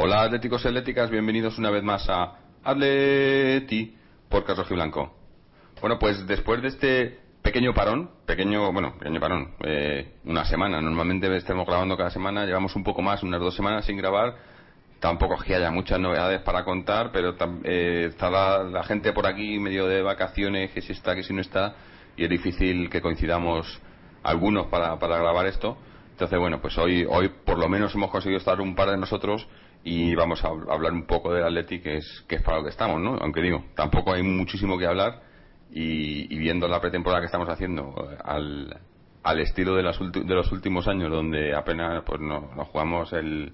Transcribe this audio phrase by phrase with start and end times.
[0.00, 3.94] Hola atléticos y atléticas, bienvenidos una vez más a Atleti
[4.30, 5.14] por Carlos Blanco.
[5.82, 11.34] Bueno, pues después de este pequeño parón, pequeño, bueno, pequeño parón, eh, una semana, normalmente
[11.34, 14.36] estamos grabando cada semana, llevamos un poco más, unas dos semanas sin grabar,
[15.00, 19.58] tampoco es que haya muchas novedades para contar, pero eh, está la, gente por aquí
[19.58, 21.74] medio de vacaciones, que si está, que si no está,
[22.18, 23.80] y es difícil que coincidamos
[24.24, 25.78] algunos para, para grabar esto.
[26.10, 29.48] Entonces, bueno, pues hoy, hoy por lo menos hemos conseguido estar un par de nosotros
[29.84, 32.70] y vamos a hablar un poco del Atleti, que es, que es para lo que
[32.70, 33.16] estamos, ¿no?
[33.22, 35.27] Aunque digo, tampoco hay muchísimo que hablar
[35.70, 38.80] y, viendo la pretemporada que estamos haciendo al,
[39.22, 42.40] al estilo de, las de los últimos años, donde apenas pues no,
[42.72, 43.52] jugamos el.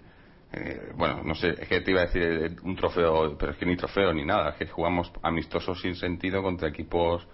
[0.52, 3.66] Eh, bueno, no sé, es que te iba a decir un trofeo, pero es que
[3.66, 7.26] ni trofeo ni nada, es que jugamos amistosos sin sentido contra equipos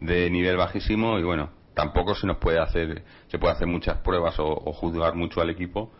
[0.00, 4.40] de nivel bajísimo y bueno, tampoco se nos puede hacer, se puede hacer muchas pruebas
[4.40, 5.92] o, o juzgar mucho al equipo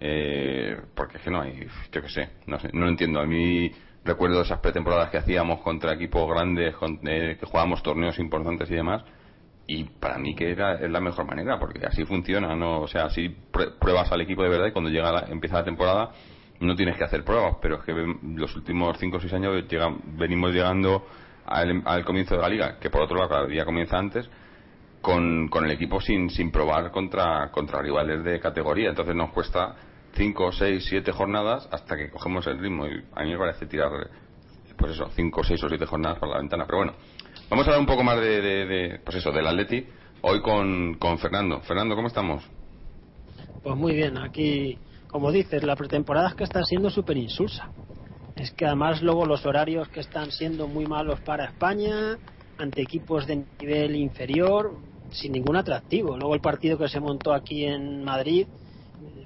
[0.00, 3.20] eh, porque es que no hay, yo qué sé, no sé, no lo entiendo.
[3.20, 3.70] A mí
[4.04, 6.74] recuerdo esas pretemporadas que hacíamos contra equipos grandes,
[7.06, 9.02] eh, que jugábamos torneos importantes y demás,
[9.66, 12.80] y para mí que era, es la mejor manera, porque así funciona, ¿no?
[12.82, 13.34] O sea, así
[13.80, 16.10] pruebas al equipo de verdad y cuando llega la, empieza la temporada
[16.60, 19.64] no tienes que hacer pruebas, pero es que los últimos 5 o 6 años
[20.16, 21.04] venimos llegando
[21.46, 24.28] al, comienzo de la liga, que por otro lado cada día comienza antes,
[25.00, 28.88] con, con el equipo sin, sin probar contra, contra rivales de categoría.
[28.88, 29.74] Entonces nos cuesta
[30.14, 32.86] 5, 6, 7 jornadas hasta que cogemos el ritmo.
[32.86, 33.90] Y a mí me parece tirar,
[34.76, 36.64] pues eso, 5, 6 o 7 jornadas por la ventana.
[36.66, 36.92] Pero bueno,
[37.50, 39.86] vamos a hablar un poco más de, de, pues eso, del Atleti.
[40.22, 41.60] Hoy con, con Fernando.
[41.60, 42.44] Fernando, ¿cómo estamos?
[43.62, 47.70] Pues muy bien, aquí, como dices, la pretemporada es que está siendo súper insulsa.
[48.36, 52.18] Es que además luego los horarios que están siendo muy malos para España,
[52.58, 54.76] ante equipos de nivel inferior,
[55.10, 56.16] sin ningún atractivo.
[56.16, 58.46] Luego el partido que se montó aquí en Madrid,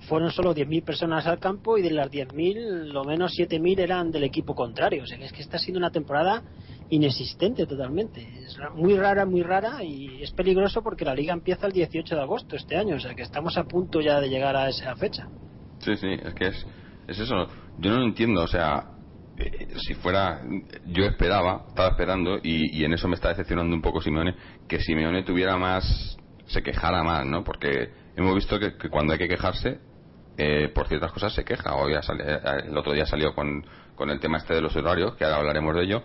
[0.08, 4.24] fueron solo 10.000 personas al campo y de las 10.000, lo menos 7.000 eran del
[4.24, 5.02] equipo contrario.
[5.02, 6.42] O sea, es que está siendo una temporada
[6.90, 8.26] inexistente totalmente.
[8.44, 12.20] Es muy rara, muy rara y es peligroso porque la liga empieza el 18 de
[12.20, 12.96] agosto este año.
[12.96, 15.28] O sea, que estamos a punto ya de llegar a esa fecha.
[15.80, 16.66] Sí, sí, es que es,
[17.06, 17.46] es eso.
[17.78, 18.42] Yo no lo entiendo.
[18.42, 18.90] O sea,
[19.38, 20.40] eh, si fuera.
[20.86, 24.34] Yo esperaba, estaba esperando y, y en eso me está decepcionando un poco Simeone,
[24.66, 26.16] que Simeone tuviera más.
[26.46, 27.44] se quejara más, ¿no?
[27.44, 27.90] Porque
[28.22, 29.78] hemos visto que, cuando hay que quejarse
[30.36, 31.74] eh, por ciertas cosas se queja.
[31.74, 33.64] Hoy eh, el otro día salió con,
[33.94, 36.02] con el tema este de los horarios, que ahora hablaremos de ello.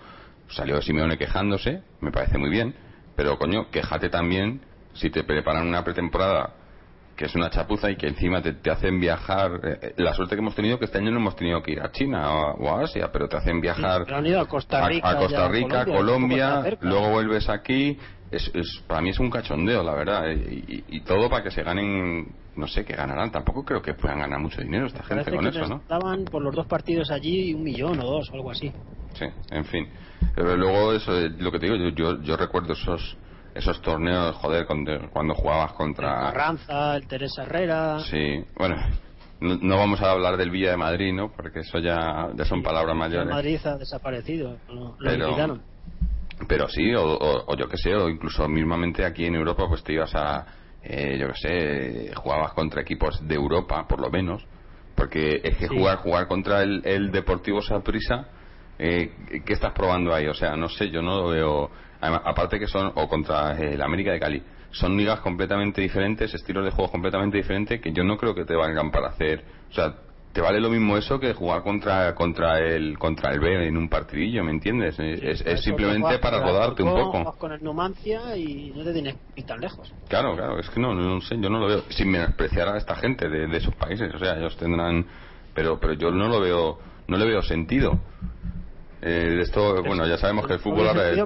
[0.49, 2.75] Salió Simeone quejándose, me parece muy bien,
[3.15, 4.61] pero coño, quejate también
[4.93, 6.53] si te preparan una pretemporada
[7.15, 9.59] que es una chapuza y que encima te, hacen viajar.
[9.63, 11.91] Eh, la suerte que hemos tenido que este año no hemos tenido que ir a
[11.91, 16.77] China o, a Asia, pero te hacen viajar a Costa Rica, a, Costa Rica Colombia,
[16.81, 17.97] luego vuelves aquí
[18.33, 20.25] es, para mí es un cachondeo, la verdad.
[20.31, 23.31] Y, todo para que se ganen, no sé, que ganarán.
[23.31, 25.77] Tampoco creo que puedan ganar mucho dinero esta gente con eso, ¿no?
[25.77, 28.71] Estaban por los dos partidos allí un millón o dos o algo así.
[29.13, 29.87] Sí, en fin.
[30.35, 33.17] Pero luego, eso, lo que te digo, yo, yo, recuerdo esos
[33.53, 36.27] esos torneos, joder, cuando, cuando jugabas contra.
[36.27, 37.99] El Carranza, el Teresa Herrera.
[37.99, 38.77] Sí, bueno.
[39.39, 41.29] No, vamos a hablar del Villa de Madrid, ¿no?
[41.29, 43.29] Porque eso ya, ya son palabras mayores.
[43.29, 45.59] Madrid ha desaparecido, lo, lo pero
[46.69, 50.45] sí, o, yo que sé, o incluso mismamente aquí en Europa, pues te ibas a,
[50.83, 54.45] eh, yo que sé, jugabas contra equipos de Europa, por lo menos,
[54.95, 58.27] porque es que jugar jugar contra el, el Deportivo Saprissa,
[58.79, 59.11] eh,
[59.45, 60.27] ¿qué estás probando ahí?
[60.27, 61.69] O sea, no sé, yo no lo veo,
[62.01, 66.71] aparte que son, o contra el América de Cali, son ligas completamente diferentes, estilos de
[66.71, 69.93] juego completamente diferentes, que yo no creo que te valgan para hacer, o sea,
[70.33, 73.87] te vale lo mismo eso que jugar contra contra el contra el B en un
[73.87, 74.97] partidillo, ¿me entiendes?
[74.97, 77.37] es, simplemente para rodarte un poco.
[77.37, 79.93] con el Numancia y no te tienes que ir tan lejos.
[80.09, 81.83] Claro, claro, es que no, no sé, yo no lo veo.
[81.89, 85.05] Sin menospreciar a esta gente de, de esos países, o sea, ellos tendrán.
[85.53, 87.99] Pero pero yo no lo veo, no le veo sentido.
[89.03, 91.23] Eh, esto, bueno, ya sabemos que el fútbol ahora es.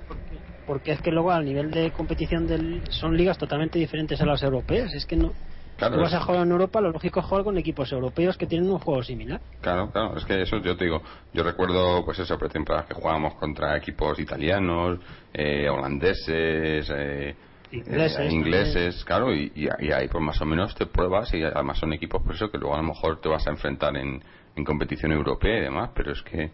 [0.65, 4.43] Porque es que luego al nivel de competición del, son ligas totalmente diferentes a las
[4.43, 4.93] europeas.
[4.93, 5.31] Es que no
[5.77, 8.69] Claro, vas a jugar en Europa, lo lógico es jugar con equipos europeos que tienen
[8.69, 9.39] un juego similar.
[9.61, 11.03] Claro, claro, es que eso yo te digo,
[11.33, 14.99] yo recuerdo pues eso, pretemporadas que jugábamos contra equipos italianos,
[15.33, 17.35] eh, holandeses, eh,
[17.71, 22.23] ingleses, claro, y, y, ahí pues más o menos te pruebas y además son equipos
[22.23, 24.23] por eso que luego a lo mejor te vas a enfrentar en,
[24.55, 26.49] en competición europea y demás, pero es que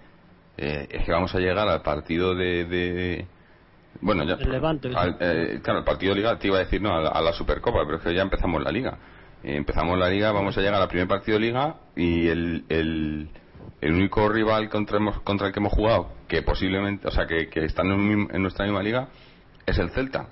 [0.57, 3.25] eh, es que vamos a llegar al partido de
[4.01, 4.33] bueno, ya.
[4.33, 4.89] El Levante.
[4.89, 7.97] Eh, claro, el partido de Liga te iba a decir, no, a la, Supercopa, pero
[7.97, 8.97] es que ya empezamos la Liga.
[9.43, 13.29] Empezamos la liga, vamos a llegar al primer partido de liga y el, el,
[13.81, 17.65] el único rival contra, contra el que hemos jugado, que posiblemente, o sea, que, que
[17.65, 19.09] está en, nuestra misma liga,
[19.65, 20.27] es el Celta,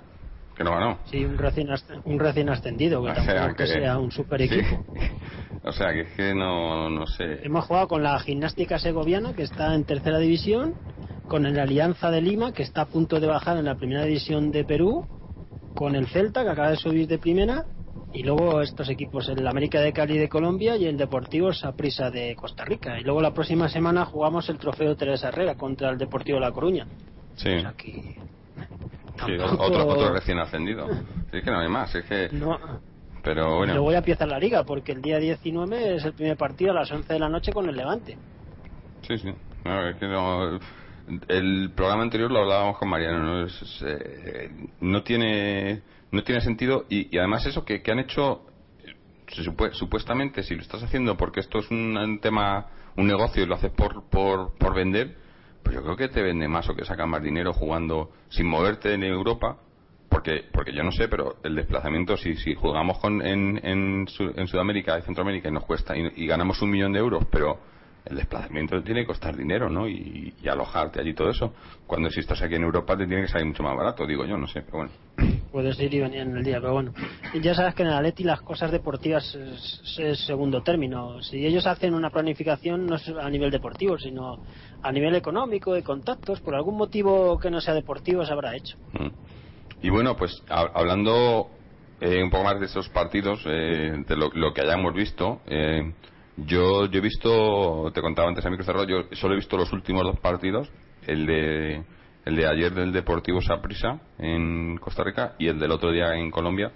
[0.56, 0.98] que no ganó.
[1.04, 1.68] Sí, un recién,
[2.04, 4.84] un recién ascendido, que o sea, que, sea un super equipo.
[5.64, 7.40] o sea, que es que no, no sé.
[7.44, 10.74] Hemos jugado con la gimnástica segoviana, que está en tercera división,
[11.28, 14.50] con el Alianza de Lima, que está a punto de bajar en la primera división
[14.50, 15.06] de Perú,
[15.74, 17.64] con el Celta, que acaba de subir de primera,
[18.12, 22.34] y luego estos equipos, el América de Cali de Colombia y el Deportivo Saprissa de
[22.36, 22.98] Costa Rica.
[22.98, 26.86] Y luego la próxima semana jugamos el trofeo Teresa Herrera contra el Deportivo La Coruña.
[27.36, 27.50] Sí.
[29.58, 30.86] otro, otro recién ascendido.
[31.32, 32.28] Es que no hay más, es que...
[32.32, 32.58] No.
[33.22, 33.74] Pero bueno.
[33.74, 36.90] Luego ya empieza la liga, porque el día 19 es el primer partido a las
[36.90, 38.18] 11 de la noche con el Levante.
[39.02, 39.28] Sí, sí.
[39.28, 40.58] es que no,
[41.28, 44.50] el programa anterior lo hablábamos con Mariano, no, eh,
[44.80, 45.82] no tiene
[46.12, 48.42] no tiene sentido y, además eso que, han hecho
[49.72, 52.66] supuestamente si lo estás haciendo porque esto es un, tema
[52.96, 55.16] un negocio y lo haces por, por, vender
[55.62, 58.92] pues yo creo que te vende más o que saca más dinero jugando sin moverte
[58.92, 59.56] en Europa
[60.10, 64.06] porque porque yo no sé pero el desplazamiento si si jugamos con en, en,
[64.46, 67.58] Sudamérica y Centroamérica y nos cuesta y ganamos un millón de euros pero
[68.04, 69.88] el desplazamiento tiene que costar dinero, ¿no?
[69.88, 71.54] Y, alojarte allí todo eso.
[71.86, 74.36] Cuando si estás aquí en Europa te tiene que salir mucho más barato, digo yo,
[74.36, 74.92] no sé, pero bueno.
[75.52, 76.92] Puedes ir y venir en el día, pero bueno.
[77.40, 81.22] Ya sabes que en el Atleti las cosas deportivas es, segundo término.
[81.22, 84.38] Si ellos hacen una planificación no es a nivel deportivo, sino
[84.82, 88.76] a nivel económico, de contactos, por algún motivo que no sea deportivo se habrá hecho.
[88.92, 89.10] Mm.
[89.82, 91.50] Y bueno, pues hablando
[92.00, 95.92] eh, un poco más de esos partidos, eh, de lo, que hayamos visto, eh,
[96.36, 99.72] yo, yo he visto, te contaba antes a mí cerrado, yo solo he visto los
[99.72, 100.70] últimos dos partidos,
[101.06, 101.84] el de,
[102.24, 106.30] el de ayer del Deportivo Saprissa en Costa Rica y el del otro día en
[106.30, 106.72] Colombia.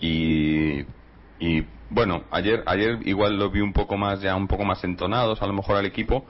[0.00, 0.80] Y,
[1.38, 5.42] y bueno, ayer, ayer igual lo vi un poco más, ya un poco más entonados
[5.42, 6.24] a lo mejor al equipo,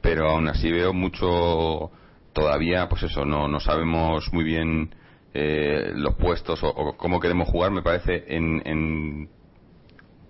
[0.00, 1.90] pero aún así veo mucho,
[2.32, 4.94] todavía, pues eso, no, no sabemos muy bien
[5.34, 9.28] eh, los puestos o, cómo queremos jugar, me parece, en, en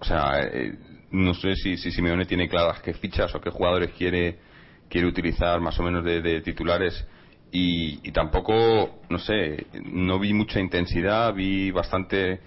[0.01, 0.79] o sea, eh,
[1.11, 4.39] no sé si, si Simeone tiene claras qué fichas o qué jugadores quiere,
[4.89, 7.07] quiere utilizar más o menos de, titulares
[7.51, 12.41] y, tampoco, no sé, no vi mucha intensidad, vi bastante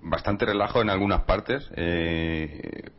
[0.00, 1.68] bastante relajo en algunas partes.
[1.74, 2.90] Eh,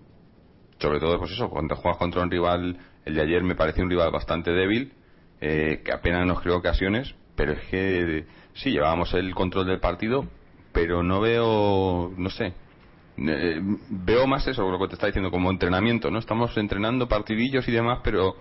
[0.79, 3.89] sobre todo, pues eso, cuando juegas contra un rival, el de ayer me pareció un
[3.89, 4.93] rival bastante débil,
[5.41, 10.25] eh, que apenas nos creó ocasiones, pero es que sí, llevábamos el control del partido,
[10.73, 12.53] pero no veo, no sé,
[13.27, 16.19] eh, veo más eso, lo que te está diciendo, como entrenamiento, ¿no?
[16.19, 18.36] Estamos entrenando partidillos y demás, pero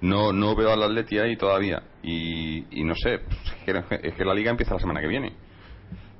[0.00, 1.82] no no veo al Atleti ahí todavía.
[2.02, 3.20] Y, no sé,
[4.02, 5.32] es que, la liga empieza la semana que viene.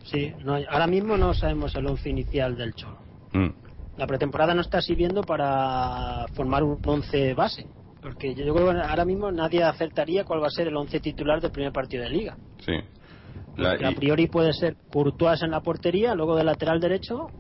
[0.05, 0.33] Sí,
[0.71, 2.99] ahora mismo no sabemos el once inicial del Cholo.
[3.33, 3.49] Mm.
[3.97, 7.67] La pretemporada no está sirviendo para formar un once base.
[8.03, 11.41] Porque yo creo que ahora mismo nadie acertaría cuál va a ser el once titular
[11.41, 12.37] del primer partido de liga.
[12.59, 12.75] Sí.
[13.57, 17.31] a priori puede ser Courtois en la portería, luego de lateral derecho,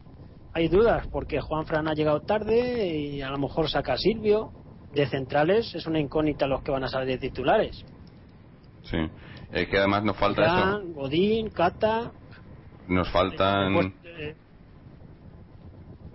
[0.54, 4.52] hay dudas porque Juan Fran ha llegado tarde y a lo mejor saca a Silvio.
[4.92, 7.84] De centrales es una incógnita los que van a salir de titulares.
[8.84, 8.98] Sí,
[9.50, 10.82] es que además nos falta eso.
[10.94, 12.12] Godín, Cata.
[12.86, 13.92] Nos faltan.
[14.04, 14.36] Eh,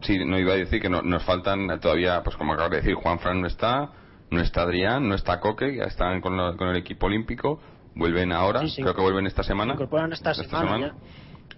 [0.01, 3.19] sí, no iba a decir que nos faltan todavía, pues como acabo de decir, Juan
[3.19, 3.91] Fran no está,
[4.31, 7.59] no está Adrián, no está Coque, ya están con, el equipo olímpico,
[7.95, 9.73] vuelven ahora, creo que vuelven esta semana.
[9.73, 10.95] incorporan esta, semana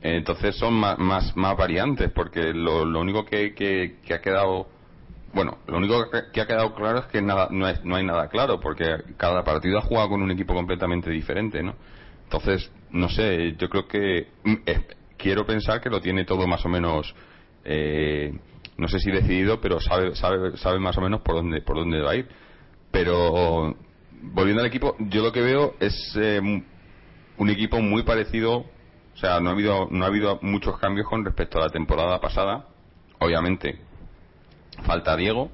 [0.02, 4.68] entonces son más, más, más variantes, porque lo, lo único que, que, ha quedado,
[5.34, 8.60] bueno, lo único que, ha quedado claro es que nada, no, no hay nada claro,
[8.60, 8.86] porque
[9.18, 11.76] cada partido ha jugado con un equipo completamente diferente, ¿no?
[12.24, 14.56] Entonces, no sé, yo creo que mm,
[15.18, 17.14] quiero pensar que lo tiene todo más o menos,
[17.64, 18.34] eh,
[18.78, 22.02] no sé si decidido, pero sabe, sabe, sabe más o menos por dónde, por dónde
[22.02, 22.28] va a ir.
[22.90, 23.76] Pero
[24.22, 26.42] volviendo al equipo, yo lo que veo es eh,
[27.38, 28.66] un equipo muy parecido
[29.22, 32.66] sea, no ha habido, no ha habido muchos cambios con respecto a la temporada pasada.
[33.20, 33.80] Obviamente,
[34.84, 35.52] falta Diego,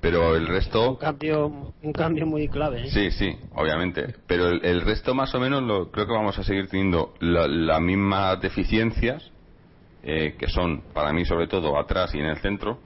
[0.00, 0.90] pero el resto.
[0.90, 2.86] Un cambio, un cambio muy clave.
[2.86, 2.90] ¿eh?
[2.90, 4.14] Sí, sí, obviamente.
[4.26, 8.40] Pero el, resto, más o menos, lo, creo que vamos a seguir teniendo las mismas
[8.40, 9.30] deficiencias,
[10.02, 12.80] eh, que son, para mí, sobre todo, atrás y en el centro,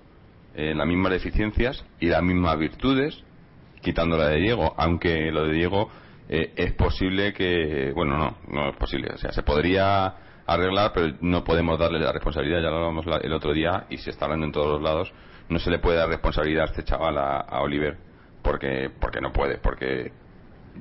[0.55, 3.23] eh, las mismas deficiencias y las mismas virtudes,
[3.81, 5.91] quitando la de Diego, aunque lo de Diego
[6.29, 10.15] eh, es posible que, bueno, no, no es posible, o sea, se podría
[10.47, 14.11] arreglar, pero no podemos darle la responsabilidad, ya lo hablamos el otro día y se
[14.11, 15.13] está hablando en todos los lados,
[15.49, 17.97] no se le puede dar responsabilidad a este chaval, a, Oliver,
[18.43, 20.13] porque, porque no puede, porque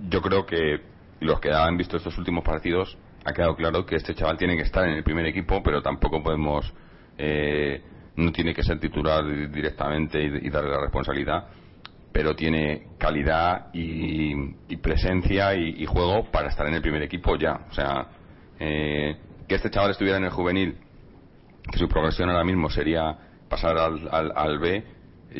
[0.09, 0.81] yo creo que
[1.19, 4.63] los que han visto estos últimos partidos ha quedado claro que este chaval tiene que
[4.63, 6.73] estar en el primer equipo, pero tampoco podemos
[7.17, 7.81] eh,
[8.15, 11.47] no tiene que ser titular directamente y, darle la responsabilidad,
[12.13, 17.65] pero tiene calidad y, presencia y, juego para estar en el primer equipo ya.
[17.69, 18.07] O sea,
[18.59, 19.17] eh,
[19.47, 20.77] que este chaval estuviera en el juvenil,
[21.71, 23.17] que su progresión ahora mismo sería
[23.49, 24.83] pasar al, al, al B,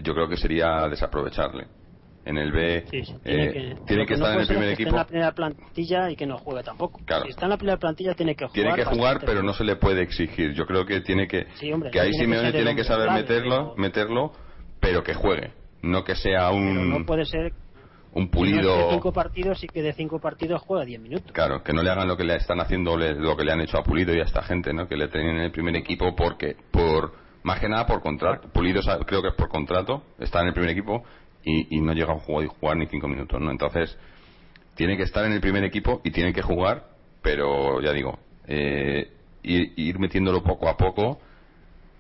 [0.03, 1.68] yo creo que sería desaprovecharle
[2.25, 2.86] en el B
[3.86, 4.89] tiene que, estar en el primer equipo.
[4.92, 7.00] en la primera plantilla y que no juegue tampoco.
[7.24, 8.53] Si está en la primera plantilla tiene que jugar.
[8.53, 10.53] Tiene que jugar, pero no se le puede exigir.
[10.53, 11.48] Yo creo que tiene que
[11.92, 14.32] que ahí Simeone tiene que saber meterlo, meterlo,
[14.80, 15.51] pero que juegue,
[15.83, 17.53] no que sea un no puede ser
[18.13, 21.31] un pulido de cinco partidos y que de cinco partidos juega diez minutos.
[21.31, 23.77] Claro, que no le hagan lo que le están haciendo lo que le han hecho
[23.77, 24.87] a Pulido y a esta gente, ¿no?
[24.87, 27.13] Que le tienen en el primer equipo porque por
[27.43, 28.49] más que nada por contrato.
[28.49, 31.03] Pulido creo que es por contrato, está en el primer equipo
[31.43, 33.51] y, no llega a jugar, jugar ni cinco minutos, ¿no?
[33.51, 33.97] Entonces,
[34.75, 36.85] tiene que estar en el primer equipo y tiene que jugar,
[37.21, 39.11] pero ya digo, eh,
[39.43, 41.19] ir, metiéndolo poco a poco,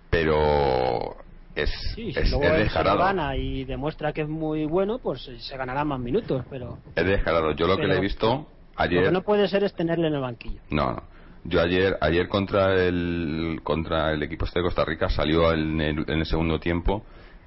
[0.09, 1.17] pero
[1.55, 2.99] es, sí, si es, luego descarado.
[2.99, 6.79] gana y demuestra que es muy bueno, pues se ganará más minutos, pero...
[6.95, 7.51] Es descarado.
[7.51, 9.01] Yo lo que le he visto ayer...
[9.01, 10.61] Lo que no puede ser es tenerle en el banquillo.
[10.69, 11.03] No, no.
[11.45, 16.05] Yo ayer, ayer contra el contra el equipo este de Costa Rica salió en el,
[16.07, 17.03] en el segundo tiempo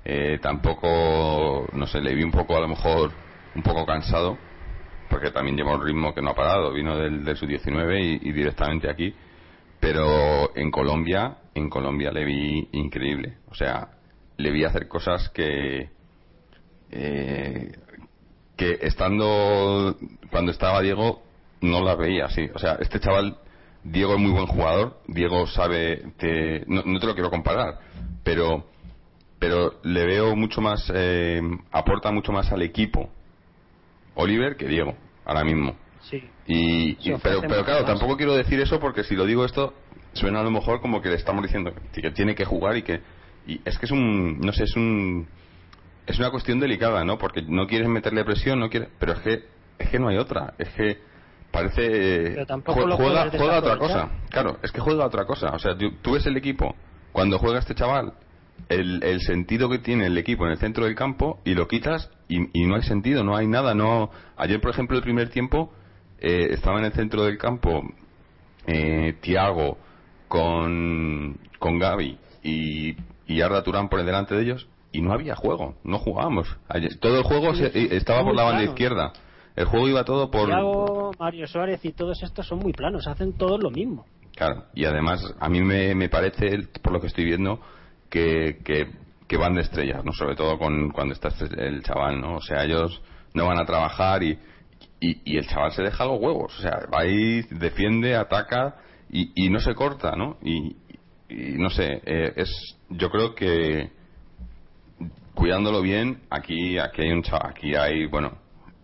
[0.08, 3.10] eh, tampoco, no sé, le vi un poco a lo mejor
[3.56, 4.38] un poco cansado,
[5.10, 8.88] porque también lleva un ritmo que no ha parado, vino del, del sub-19 y, directamente
[8.88, 9.12] aquí,
[9.80, 13.88] pero en Colombia, en Colombia le vi increíble, o sea,
[14.36, 15.90] le vi hacer cosas que,
[16.90, 17.72] eh,
[18.56, 19.96] que estando,
[20.30, 21.22] cuando estaba Diego,
[21.60, 23.38] no las veía así, o sea, este chaval
[23.82, 26.02] Diego es muy buen jugador, Diego sabe,
[26.66, 27.78] no, no, te lo quiero comparar,
[28.24, 28.64] pero
[29.38, 31.40] pero le veo mucho más, eh,
[31.70, 33.10] aporta mucho más al equipo
[34.14, 35.76] Oliver que Diego, ahora mismo.
[36.00, 36.22] Sí.
[36.46, 39.74] Y, pero, pero claro, tampoco quiero decir eso porque si lo digo esto,
[40.14, 43.00] suena a lo mejor como que le estamos diciendo que tiene que jugar y que.
[43.46, 44.40] Y es que es un.
[44.40, 45.26] No sé, es un.
[46.06, 47.18] Es una cuestión delicada, ¿no?
[47.18, 48.88] Porque no quieres meterle presión, no quieres.
[48.98, 49.44] Pero es que.
[49.78, 50.54] Es que no hay otra.
[50.58, 50.98] Es que.
[51.50, 52.44] Parece.
[52.64, 54.10] juega, juega otra cosa.
[54.30, 55.50] Claro, es que juega otra cosa.
[55.50, 56.74] O sea, tú ves el equipo.
[57.12, 58.12] Cuando juega este chaval,
[58.68, 62.40] el, sentido que tiene el equipo en el centro del campo y lo quitas y,
[62.66, 63.74] no hay sentido, no hay nada.
[63.74, 65.72] no Ayer, por ejemplo, el primer tiempo
[66.18, 67.82] eh, estaba en el centro del campo
[68.66, 69.78] eh, Tiago
[70.28, 72.96] con, con Gaby y,
[73.26, 76.56] y Arda Turán por delante de ellos y no había juego, no jugábamos.
[77.00, 79.12] todo el juego estaba por la banda izquierda.
[79.54, 80.48] El juego iba todo por.
[81.18, 84.04] Mario Suárez y todos estos son muy planos, hacen todos lo mismo.
[84.36, 87.58] Claro, y además a mí me, me parece, por lo que estoy viendo,
[88.10, 90.12] que, que, van de estrellas, ¿no?
[90.12, 92.36] Sobre todo con, cuando está este, el chaval, ¿no?
[92.36, 93.00] O sea, ellos
[93.32, 94.38] no van a trabajar y,
[95.00, 96.54] y, el chaval se deja los huevos.
[96.58, 98.76] O sea, va ahí, defiende, ataca
[99.10, 100.36] y, y no se corta, ¿no?
[100.42, 100.76] Y,
[101.58, 103.90] no sé, eh, es, yo creo que
[105.34, 108.38] cuidándolo bien, aquí, aquí hay un chaval, aquí hay, bueno,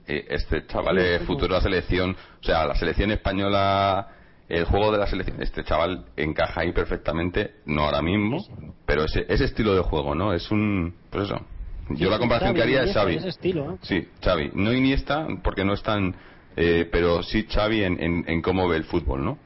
[0.06, 4.08] eh, este chaval es futuro de la selección, o sea, la selección española
[4.52, 8.36] el juego de la selección, este chaval encaja ahí perfectamente, no ahora mismo,
[8.84, 10.34] pero ese, ese estilo de juego, ¿no?
[10.34, 11.40] Es un, pues eso.
[11.88, 13.16] Yo la comparación que haría es Xavi.
[13.16, 14.50] estilo, Sí, Xavi.
[14.54, 16.14] No Iniesta, porque no es tan,
[16.56, 19.38] eh, pero sí Xavi en, en, cómo ve el fútbol, ¿no?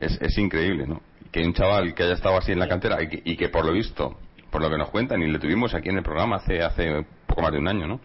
[0.00, 1.02] Es, es increíble, ¿no?
[1.34, 3.64] Que un chaval que haya estado así en la cantera y que, y que por
[3.64, 4.16] lo visto,
[4.52, 7.42] por lo que nos cuentan, y le tuvimos aquí en el programa hace, hace poco
[7.42, 8.00] más de un año, ¿no?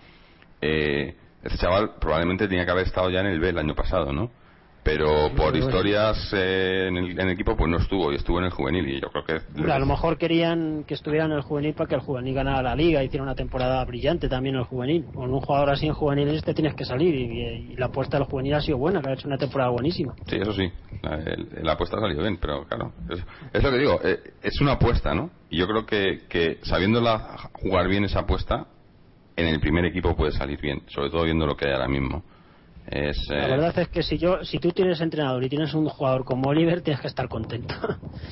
[0.60, 4.12] Eh, este chaval probablemente tenía que haber estado ya en el B el año pasado,
[4.12, 4.32] ¿no?
[4.84, 8.88] Pero por historias eh, en, el, equipo pues no estuvo y estuvo en el juvenil
[8.88, 11.96] y yo creo que a lo mejor querían que estuviera en el juvenil para que
[11.96, 15.06] el juvenil ganara la liga y hiciera una temporada brillante también en el juvenil.
[15.14, 18.54] Con un jugador así en juvenil te tienes que salir y, la apuesta del juvenil
[18.56, 20.14] ha sido buena que ha hecho una temporada buenísima.
[20.28, 20.72] Sí eso sí.
[21.62, 22.92] La, apuesta ha salido bien pero claro
[23.54, 25.30] es, lo que digo eh, es una apuesta ¿no?
[25.50, 28.66] y yo creo que, que sabiéndola jugar bien esa apuesta
[29.38, 32.24] en el primer equipo puede salir bien sobre todo viendo lo que hay ahora mismo
[32.92, 36.26] la eh, verdad es que si yo, si tú tienes entrenador y tienes un jugador
[36.26, 37.76] como Oliver, tienes que estar contento.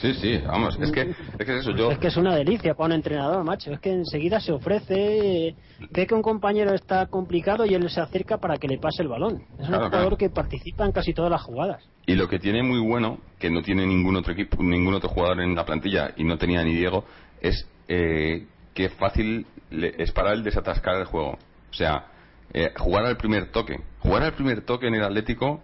[0.01, 1.01] Sí, sí, vamos, es que
[1.39, 1.91] es, que eso, yo...
[1.91, 3.71] Es que es una delicia para un entrenador, macho.
[3.71, 5.55] Es que enseguida se ofrece,
[5.91, 9.07] ve que un compañero está complicado y él se acerca para que le pase el
[9.07, 9.43] balón.
[9.59, 11.83] Es un jugador que participa en casi todas las jugadas.
[12.05, 15.41] Y lo que tiene muy bueno, que no tiene ningún otro equipo, ningún otro jugador
[15.41, 17.03] en la plantilla y no tenía ni Diego,
[17.41, 21.37] es eh, que fácil es para él desatascar el juego.
[21.69, 22.05] O sea,
[22.53, 23.79] eh, jugar al primer toque.
[23.99, 25.61] Jugar al primer toque en el Atlético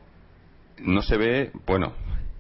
[0.80, 1.94] no se ve, bueno,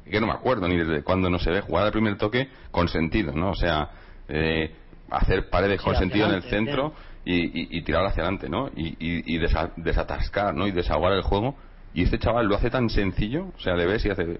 [0.09, 2.87] que no me acuerdo ni desde cuándo no se ve jugar al primer toque con
[2.87, 3.51] sentido, ¿no?
[3.51, 3.89] O sea,
[4.27, 4.75] eh,
[5.09, 6.93] hacer paredes con sentido en el centro
[7.25, 8.69] y, tirar hacia adelante, ¿no?
[8.75, 9.37] Y,
[9.77, 10.67] desatascar, ¿no?
[10.67, 11.55] Y desahogar el juego.
[11.93, 14.39] Y este chaval lo hace tan sencillo, o sea, le ves y hace.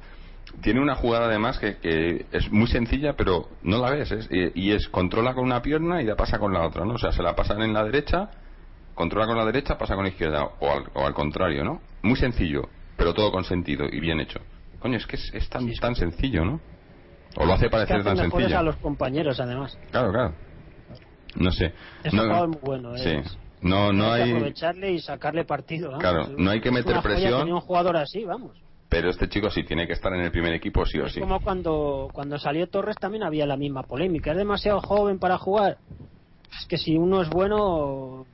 [0.62, 4.12] tiene una jugada además que, que es muy sencilla, pero no la ves.
[4.12, 6.96] es- y, y es controla con una pierna y la pasa con la otra, ¿no?
[6.96, 8.30] O sea, se la pasan en la derecha,
[8.96, 11.82] controla con la derecha, pasa con la izquierda, o al, o al contrario, ¿no?
[12.02, 14.40] Muy sencillo, pero todo con sentido y bien hecho.
[14.80, 16.62] Coño, es que es, es tan, tan sencillo, ¿no?
[17.36, 18.60] O lo hace que parecer hacen tan mejores sencillo.
[18.60, 19.78] a los compañeros, además.
[19.92, 20.36] Claro, claro.
[21.36, 21.74] No sé.
[22.04, 22.98] Es no, un jugador muy bueno.
[22.98, 23.10] sí.
[23.10, 25.98] es- No, no hay que aprovecharle y sacarle partido.
[25.98, 27.52] Claro, no hay que Es meter presión.
[27.52, 28.62] un jugador así, vamos.
[28.90, 31.20] Pero este chico sí tiene que estar en el primer equipo, sí o sí.
[31.22, 34.32] Como cuando, cuando salió Torres también había la misma polémica.
[34.32, 35.78] Es demasiado joven para jugar.
[36.60, 38.28] Es que si uno es bueno,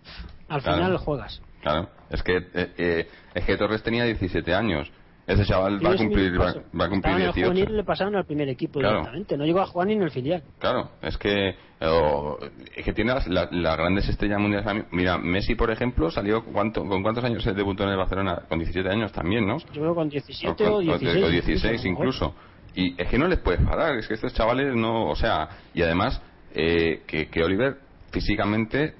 [0.49, 0.77] al Claro.
[0.77, 1.41] final juegas.
[1.61, 4.91] Claro, es que, eh, eh, es que Torres tenía 17 años.
[5.27, 6.45] Ese chaval va a cumplir, va,
[6.79, 7.47] va a cumplir Estaba en el 18.
[7.51, 8.95] juvenil le pasaron al primer equipo Claro.
[8.97, 9.37] directamente.
[9.37, 10.41] No llegó a jugar ni en el filial.
[10.57, 12.39] Claro, es que, eh, o-
[12.75, 14.85] es que tiene las, la- las grandes estrellas mundiales.
[14.89, 18.41] Mira, Messi, por ejemplo, salió ¿cuánto, ¿con cuántos años se debutó en el Barcelona?
[18.49, 19.59] Con 17 años también, ¿no?
[19.59, 21.23] Yo creo con 17 con- o 16.
[21.23, 22.33] o 16 incluso.
[22.73, 25.83] Y es que no les puedes parar, es que estos chavales no, o sea, y
[25.83, 26.19] además
[26.55, 27.77] eh, que, que Oliver
[28.11, 28.95] físicamente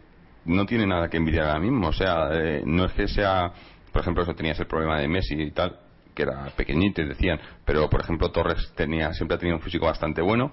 [0.50, 3.52] no tiene nada que envidiar ahora mismo, o sea, eh, no es que sea,
[3.92, 5.78] por ejemplo, eso tenías el problema de Messi y tal,
[6.14, 9.86] que era pequeñito y decían, pero por ejemplo Torres tenía siempre ha tenido un físico
[9.86, 10.52] bastante bueno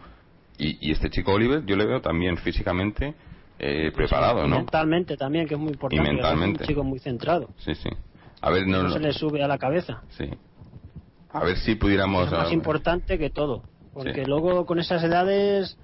[0.58, 3.14] y, y este chico Oliver yo le veo también físicamente
[3.58, 4.56] eh, preparado, Y ¿no?
[4.58, 6.06] Mentalmente también, que es muy importante.
[6.08, 6.62] es mentalmente.
[6.62, 7.48] un chico muy centrado.
[7.58, 7.88] Sí, sí.
[8.42, 10.02] A ver, no, se le sube a la cabeza.
[10.10, 10.28] sí.
[11.30, 13.62] A ver si pudiéramos es más ah, importante que todo.
[13.92, 14.26] Porque Sí.
[14.26, 15.76] luego con esas edades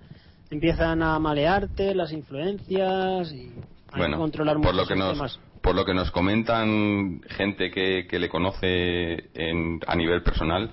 [0.51, 3.53] empiezan a malearte las influencias y
[3.93, 8.07] hay bueno, que controlar por lo que nos por lo que nos comentan gente que,
[8.09, 10.71] que le conoce en- a nivel personal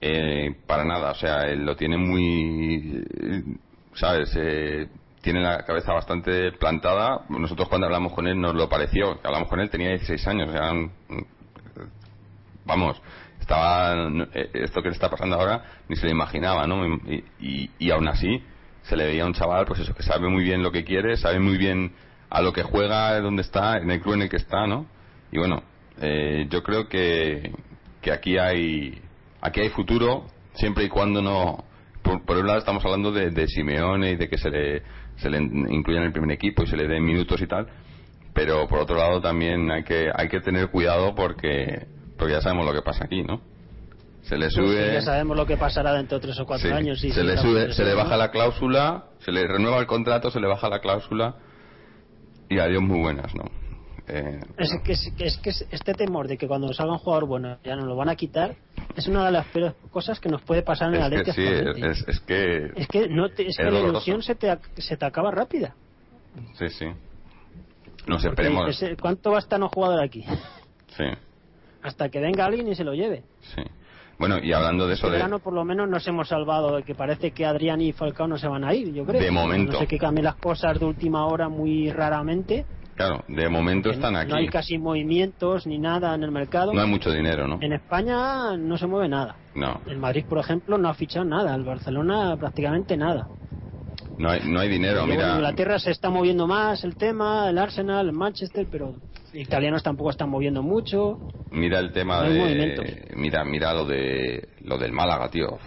[0.00, 3.04] eh, para nada o sea él lo tiene muy
[3.94, 4.88] sabes Eh,
[5.22, 7.26] tiene la cabeza bastante plantada.
[7.28, 9.20] Nosotros cuando hablamos con él nos lo pareció.
[9.22, 10.90] Hablamos con él tenía 16 años o sea, un-
[12.64, 13.00] vamos
[13.40, 13.94] estaba
[14.34, 17.90] eh, esto que le está pasando ahora ni se lo imaginaba no y, y, y
[17.90, 18.42] aún así
[18.82, 21.40] se le veía un chaval pues eso que sabe muy bien lo que quiere sabe
[21.40, 21.92] muy bien
[22.30, 24.86] a lo que juega dónde está en el club en el que está no
[25.32, 25.62] y bueno
[26.00, 27.52] eh, yo creo que
[28.00, 29.00] que aquí hay
[29.40, 31.64] aquí hay futuro siempre y cuando no
[32.02, 34.82] por, por un lado estamos hablando de, de Simeone y de que se le
[35.16, 37.66] se le incluya en el primer equipo y se le den minutos y tal
[38.32, 42.64] pero por otro lado también hay que hay que tener cuidado porque porque ya sabemos
[42.66, 43.40] lo que pasa aquí no
[44.22, 44.92] se le Sí, sube.
[44.94, 47.02] ya sabemos lo que pasará dentro de tres o cuatro Sí, años.
[47.02, 50.40] y se le sube se le baja la cláusula se le renueva el contrato se
[50.40, 51.34] le baja la cláusula
[52.50, 53.44] y adiós muy buenas no
[54.06, 57.26] Eh, Es que, es, que- es que este temor de que cuando salga un jugador
[57.28, 58.56] bueno ya nos lo van a quitar
[58.96, 61.86] es una de las peores cosas que nos puede pasar en es que Atleti sí
[61.86, 63.90] es, es que Es que, no te- es que la doloroso.
[64.10, 65.76] ilusión se te, se te acaba rápida.
[66.58, 66.86] sí sí
[68.06, 70.24] nos Porque esperemos dices, ¿Cuánto va a estar un jugador aquí?
[70.96, 71.04] sí
[71.82, 73.22] Hasta que venga alguien y se lo lleve.
[73.54, 73.62] sí
[74.20, 76.82] bueno y hablando de eso Este de verano por lo menos nos hemos salvado de
[76.82, 79.20] que parece que Adrián y Falcao no se van a ir, yo creo.
[79.20, 79.72] De momento.
[79.72, 82.66] No sé que cambien las cosas de última hora muy raramente.
[82.94, 86.74] claro de momento están aquí no hay casi movimientos ni nada en el mercado.
[86.74, 89.36] no hay mucho dinero no En España no se mueve nada.
[89.54, 91.54] no El Madrid, por ejemplo, no ha fichado nada.
[91.54, 93.26] El Barcelona prácticamente nada.
[94.18, 97.48] no hay no hay dinero Luego en mira Inglaterra se está moviendo más el tema,
[97.48, 98.96] el Arsenal, el Manchester, pero
[99.34, 101.20] italianos tampoco están moviendo mucho.
[101.50, 105.58] Mira el tema No de mira mira lo de lo del Málaga tío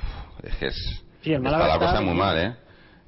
[0.42, 0.76] es que es
[1.22, 2.18] Sí, el está Málaga la está cosa muy bien.
[2.18, 2.56] mal eh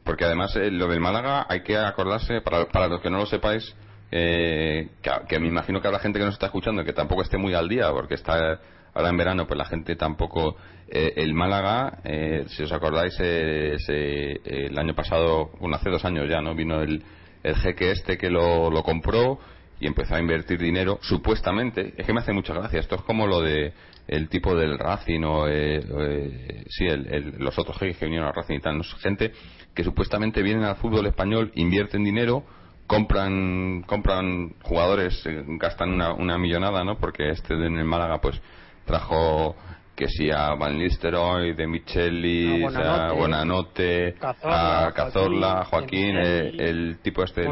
[0.04, 3.26] porque además eh, lo del Málaga hay que acordarse para, para los que no lo
[3.26, 3.64] sepáis
[4.12, 7.38] eh, que, que me imagino que habrá gente que nos está escuchando que tampoco esté
[7.38, 8.60] muy al día porque está
[8.94, 10.58] ahora en verano pues la gente tampoco
[10.90, 16.04] eh, el Málaga eh, si os acordáis eh, se- el año pasado bueno hace dos
[16.04, 17.04] años ya no vino el
[17.44, 19.40] el jeque este que lo, lo compró
[19.80, 23.28] y empezó a invertir dinero supuestamente es que me hace mucha gracia esto es como
[23.28, 23.74] lo de
[24.08, 28.28] el tipo del Racing o eh, eh, sí el- el- los otros jeques que vinieron
[28.28, 28.84] al Racing y tal ¿no?
[29.02, 29.32] Gente
[29.74, 32.44] que supuestamente vienen al fútbol español invierten dinero
[32.88, 38.40] compran compran jugadores eh, gastan una, una millonada no porque este en el Málaga pues
[38.86, 39.56] trajo
[39.96, 42.82] que si a Van Nistelrooy, de Micheli, A o sea,
[43.14, 47.46] Buenanote, Buenanote, Cazorla, a Cazorla, Joaquín, Joaquín, el tipo este,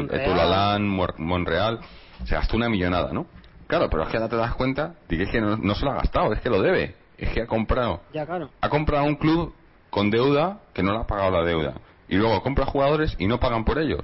[0.76, 1.80] el Mor- Monreal,
[2.24, 3.26] se gastó una millonada, ¿no?
[3.66, 5.84] Claro, pero es que ahora te das cuenta de que es que no, no se
[5.84, 8.50] lo ha gastado, es que lo debe, es que ha comprado, Ya, claro.
[8.60, 9.54] ha comprado un club
[9.90, 11.74] con deuda que no le ha pagado la deuda
[12.08, 14.02] y luego compra jugadores y no pagan por ellos.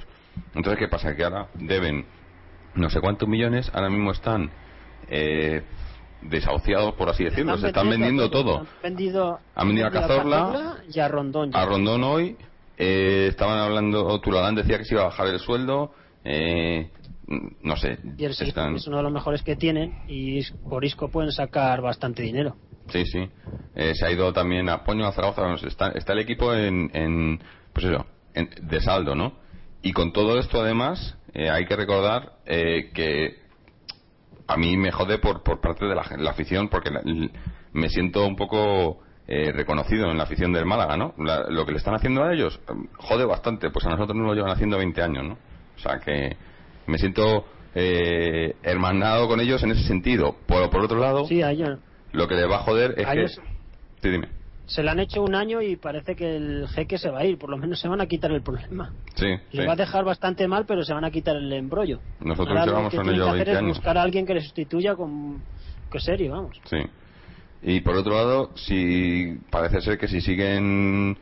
[0.54, 1.14] Entonces, ¿qué pasa?
[1.14, 2.06] Que ahora deben
[2.74, 4.50] no sé cuántos millones, ahora mismo están
[5.08, 5.62] eh,
[6.22, 8.60] desahuciados, por así decirlo, se están vendiendo todo.
[8.60, 11.50] Han vendido, Han vendido a Cazorla, y a Rondón.
[11.54, 12.36] A Rondón hoy
[12.78, 15.92] eh, estaban hablando, Tulalán decía que se iba a bajar el sueldo,
[16.24, 16.90] eh,
[17.62, 20.84] no sé, Y el Sevilla están, es uno de los mejores que tienen y por
[20.84, 22.56] Isco pueden sacar bastante dinero.
[22.88, 23.28] Sí, sí.
[23.76, 25.66] Eh, se ha ido también a Poño, a Zaragoza.
[25.66, 27.40] Está, está el equipo en, en
[27.72, 28.04] pues eso,
[28.34, 29.34] en- de saldo, ¿no?
[29.82, 33.38] Y con todo esto, además, eh, hay que recordar eh, que
[34.48, 37.02] a mí me jode por, por parte de la, afición porque la-
[37.72, 41.14] me siento un poco eh, reconocido en la afición del Málaga, ¿no?
[41.18, 44.26] La- lo que le están haciendo a ellos eh, jode bastante, pues a nosotros nos
[44.26, 45.38] lo llevan haciendo 20 años, ¿no?
[45.80, 46.36] O sea que
[46.86, 50.36] me siento eh, hermanado con ellos en ese sentido.
[50.46, 51.78] Por, por otro lado, Sí, ellos
[52.12, 53.12] lo que les va a joder es que...
[53.12, 53.40] ellos
[54.02, 54.28] Sí, dime.
[54.66, 57.38] se le han hecho un año y parece que el jeque se va a ir.
[57.38, 58.92] Por lo menos se van a quitar el problema.
[59.14, 59.58] Sí, sí.
[59.58, 62.00] va a dejar bastante mal, pero se van a quitar el embrollo.
[62.20, 63.76] Nosotros Ahora lo llevamos que con tienen ello que hacer 20 es años.
[63.78, 65.42] buscar a alguien que le sustituya con
[65.92, 66.60] que serio, vamos.
[66.64, 66.78] Sí.
[67.62, 71.16] Y por otro lado, si parece ser que si siguen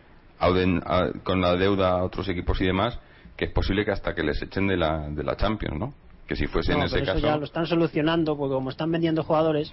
[1.25, 2.99] con la deuda a otros equipos y demás,
[3.39, 5.95] que es posible que hasta que les echen de la, de la Champions, ¿no?
[6.27, 7.27] Que si fuese No, en ese eso caso.
[7.27, 9.73] ya lo están solucionando porque como están vendiendo jugadores,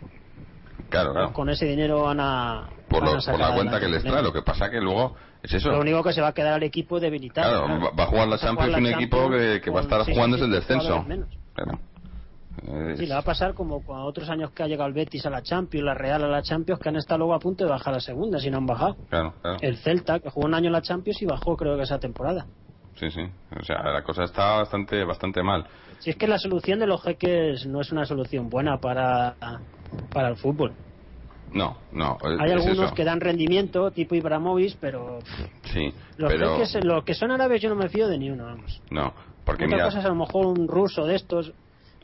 [0.89, 1.33] Claro, claro.
[1.33, 4.03] con ese dinero van a Por, van lo- a sacar por la cuenta que les
[4.03, 4.21] trae.
[4.21, 5.69] Lo que pasa que luego es eso.
[5.71, 7.65] Lo único que se va a quedar al equipo debilitado.
[7.65, 10.01] Claro, va- va a jugar la a Champions jugar un equipo que, va a estar
[10.05, 11.03] jugando desde el descenso.
[11.55, 11.79] Claro.
[12.91, 15.25] Es- Sí, le va a pasar como con otros años que ha llegado el Betis
[15.25, 17.69] a la Champions, la Real a la Champions, que han estado luego a punto de
[17.69, 18.95] bajar a la segunda, si no han bajado.
[19.09, 19.57] Claro, claro.
[19.61, 22.45] El Celta, que jugó un año en la Champions y bajó creo que esa temporada.
[22.95, 23.21] Sí, sí.
[23.59, 25.65] O sea, la cosa está bastante, bastante mal.
[25.99, 29.35] Si es que la solución de los jeques no es una solución buena para,
[30.11, 30.73] para el fútbol.
[31.53, 32.17] No, no.
[32.39, 32.93] Hay algunos eso.
[32.95, 35.19] que dan rendimiento, tipo Ibrahimovic, pero
[35.63, 36.55] Sí, los pero.
[36.57, 38.81] jeques, los que son árabes yo no me fío de ni uno, vamos.
[38.91, 39.13] No,
[39.45, 39.85] porque Otra mira.
[39.85, 41.53] cosa es a lo mejor un ruso de estos,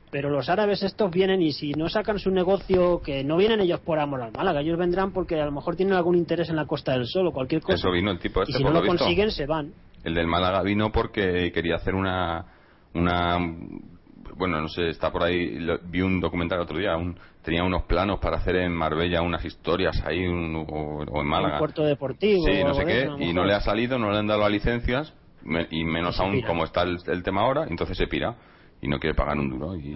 [0.09, 3.79] pero los árabes estos vienen y si no sacan su negocio, que no vienen ellos
[3.81, 6.65] por amor al Málaga, ellos vendrán porque a lo mejor tienen algún interés en la
[6.65, 7.75] Costa del Sol o cualquier cosa.
[7.75, 9.05] Eso vino el tipo este, y si por no lo lo visto.
[9.05, 9.73] consiguen, se van.
[10.03, 12.45] El del Málaga vino porque quería hacer una.
[12.93, 13.37] una
[14.35, 15.59] bueno, no sé, está por ahí.
[15.59, 16.95] lo- vi un documental el otro día.
[16.97, 20.63] Un, tenía unos planos para hacer en Marbella unas historias ahí un- o,
[21.03, 21.55] o en Málaga.
[21.55, 22.43] Un puerto deportivo.
[22.45, 23.01] Sí, no sé qué.
[23.03, 25.13] eso, Y no le ha salido, no le han dado las licencias.
[25.43, 26.47] me- y menos aún pira.
[26.47, 27.65] como está el, el tema ahora.
[27.67, 28.35] Entonces se pira.
[28.81, 29.75] Y no quiere pagar un duro.
[29.75, 29.95] Y,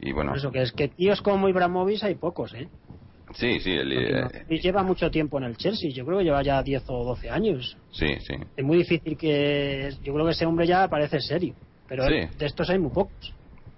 [0.00, 0.30] y bueno.
[0.32, 2.68] Por eso que es que tíos como Ibrahimovic hay pocos, ¿eh?
[3.34, 3.70] Sí, sí.
[3.72, 6.82] el- eh, Ibrahimovic lleva mucho tiempo en el Chelsea, yo creo que lleva ya 10
[6.88, 7.76] o 12 años.
[7.92, 8.34] sí, sí.
[8.56, 9.90] Es muy difícil que.
[10.02, 11.54] Yo creo que ese hombre ya parece serio.
[11.88, 12.14] Pero Sí.
[12.38, 13.34] de estos hay muy pocos.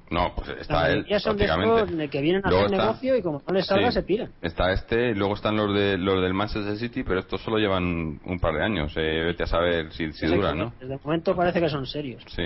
[0.09, 2.09] No, pues está él mayoría son de prácticamente.
[2.09, 3.95] que vienen a Luego hacer está- negocio y como no les salga Sí.
[3.95, 4.31] se piran.
[4.41, 8.21] Está este, y luego están los de los del Manchester City, pero estos solo llevan
[8.25, 8.93] un par de años.
[8.97, 10.73] Eh, vete a saber si, si duran, ¿no?
[10.79, 12.23] Desde el momento parece que son serios.
[12.29, 12.45] Sí.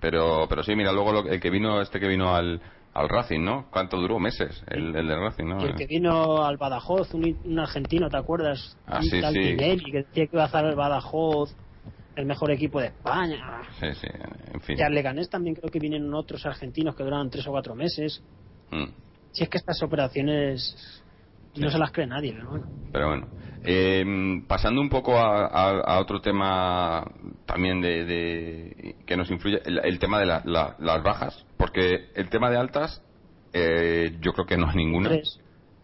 [0.00, 2.60] Pero, pero sí, mira, luego lo- el que vino, este que vino al,
[2.94, 3.68] al Racing, ¿no?
[3.70, 4.18] ¿Cuánto duró?
[4.18, 5.60] Meses, el, el del Racing, ¿no?
[5.64, 8.76] El que vino al Badajoz, un, un argentino, ¿te acuerdas?
[8.86, 9.40] Ah, un sí, tal sí.
[9.40, 11.54] Tinelli, que decía que iba a el Badajoz
[12.14, 13.62] el mejor equipo de España.
[13.80, 14.06] Sí, sí,
[14.52, 14.78] en fin.
[14.78, 18.22] Y al Leganés también creo que vienen otros argentinos que duran tres o cuatro meses.
[18.70, 18.84] Mm.
[19.32, 21.02] Si es que estas operaciones
[21.56, 21.72] no Sí.
[21.72, 22.66] se las cree nadie, pero bueno.
[22.92, 23.28] Pero bueno,
[23.64, 24.04] Eh,
[24.48, 27.04] pasando un poco a, a- a otro tema
[27.46, 32.06] también de, de- que nos influye, el, el tema de la- la- las bajas, porque
[32.16, 33.00] el tema de altas
[33.52, 35.10] eh, yo creo que no hay ninguna.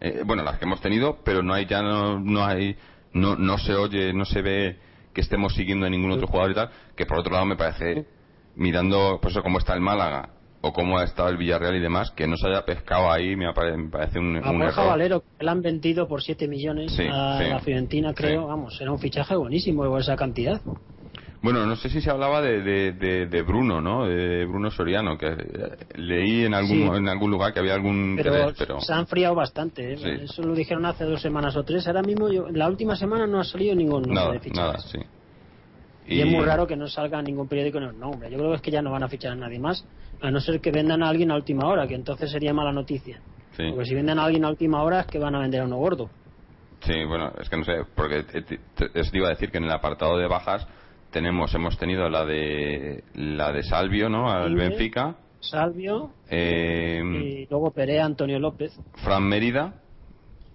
[0.01, 2.75] Eh, bueno, las que hemos tenido, pero no hay ya no, no hay
[3.13, 4.77] no, no se oye, no se ve
[5.13, 8.05] que estemos siguiendo a ningún otro jugador y tal, que por otro lado me parece
[8.55, 10.29] mirando pues eso cómo está el Málaga
[10.61, 13.45] o cómo ha estado el Villarreal y demás, que no se haya pescado ahí me
[13.47, 14.87] apare- me parece un, A un error.
[14.87, 17.45] Valero, que le han vendido por 7 millones Sí, a sí.
[17.49, 18.41] la Fiorentina, creo.
[18.41, 18.47] Sí.
[18.47, 20.59] Vamos, era un fichaje buenísimo por esa cantidad.
[21.41, 24.05] Bueno, no sé si se hablaba de, de, de- de Bruno, ¿no?
[24.05, 25.37] De Bruno Soriano, que eh,
[25.95, 26.97] leí en algún, Sí.
[26.97, 29.93] en algún lugar que había algún Pero, pero se ha enfriado bastante.
[29.93, 29.97] ¿eh?
[29.97, 30.09] Sí.
[30.25, 31.87] Eso lo dijeron hace dos semanas o tres.
[31.87, 34.61] Ahora mismo, yo, en la última semana no ha salido ningún nombre nada, de fichajes.
[34.61, 34.99] nada, sí.
[36.07, 38.29] Y, es muy raro que no salga ningún periódico en el nombre.
[38.31, 39.85] Yo creo que es que ya no van a fichar a nadie más,
[40.21, 43.21] a no ser que vendan a alguien a última hora, que entonces sería mala noticia.
[43.55, 43.63] Sí.
[43.69, 45.77] Porque si venden a alguien a última hora es que van a vender a uno
[45.77, 46.09] gordo.
[46.81, 49.51] Sí, bueno, es que no sé, porque te, te- te- eso te iba a decir
[49.51, 50.65] que en el apartado de bajas
[51.11, 54.29] tenemos, hemos tenido la de la de Salvio, ¿no?
[54.31, 54.55] Al.
[54.55, 58.77] Benfica, Salvio eh, y luego Perea, Antonio López.
[59.03, 59.73] Fran Mérida,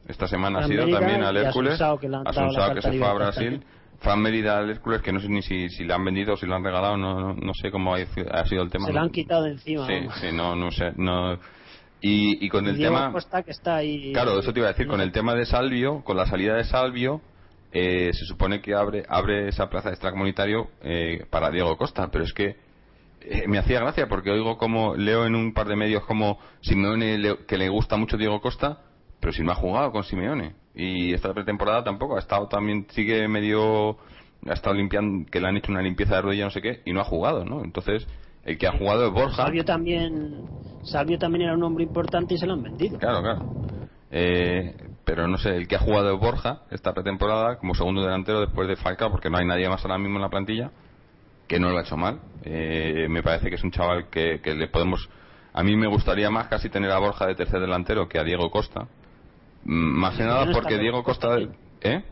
[0.06, 3.12] esta semana Fran ha sido Mérida también al Hércules, Asunsao, que Asunsao, se fue a
[3.14, 3.64] Brasil.
[4.00, 6.44] Fran Mérida al Hércules, que no sé ni si, si le han vendido o si
[6.44, 8.86] lo han regalado, no, no, no sé cómo ha, ha sido el tema.
[8.86, 9.86] Se la han quitado de encima.
[9.86, 11.38] Sí, sí, no, no sé, no.
[12.02, 13.12] Y, y con el Diego tema.
[13.12, 14.12] Costa, que está ahí.
[14.12, 16.64] Claro, eso te iba a decir, con el tema de Salvio, con la salida de
[16.64, 17.22] Salvio,
[17.74, 22.22] eh, se supone que abre, abre esa plaza de extracomunitario eh, para Diego Costa, pero
[22.24, 22.56] es que
[23.20, 27.18] eh, me hacía gracia porque oigo como, leo en un par de medios como Simeone,
[27.18, 28.78] le- que le gusta mucho Diego Costa,
[29.18, 30.54] pero si no ha jugado con Simeone.
[30.74, 33.96] Y esta pretemporada tampoco, ha estado también, sigue medio,
[34.46, 36.92] ha estado limpiando, que le han hecho una limpieza de rodilla, no sé qué, y
[36.92, 37.64] no ha jugado, ¿no?
[37.64, 38.06] Entonces,
[38.44, 39.44] el que ha jugado es Borja.
[39.46, 40.48] Salvio también,
[40.82, 42.98] Salvio también era un hombre importante y se lo han vendido.
[42.98, 43.44] Claro, claro.
[44.10, 48.40] Eh, pero no sé, el que ha jugado es Borja esta pretemporada como segundo delantero
[48.40, 50.70] después de Falcao, porque no hay nadie más ahora mismo en la plantilla,
[51.46, 52.20] que no lo ha hecho mal.
[52.44, 55.08] Eh, me parece que es un chaval que, que le podemos.
[55.52, 58.50] A mí me gustaría más casi tener a Borja de tercer delantero que a Diego
[58.50, 58.88] Costa.
[59.64, 61.38] Mm, Más que nada porque Diego Costa.
[61.82, 62.02] ¿Eh?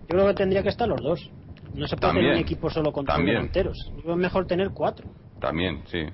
[0.00, 1.30] Yo creo que tendría que estar los dos.
[1.74, 2.24] No se puede También.
[2.26, 3.36] tener un equipo solo con tres También.
[3.36, 3.78] delanteros.
[3.98, 5.08] Es mejor tener cuatro.
[5.40, 6.04] También, sí.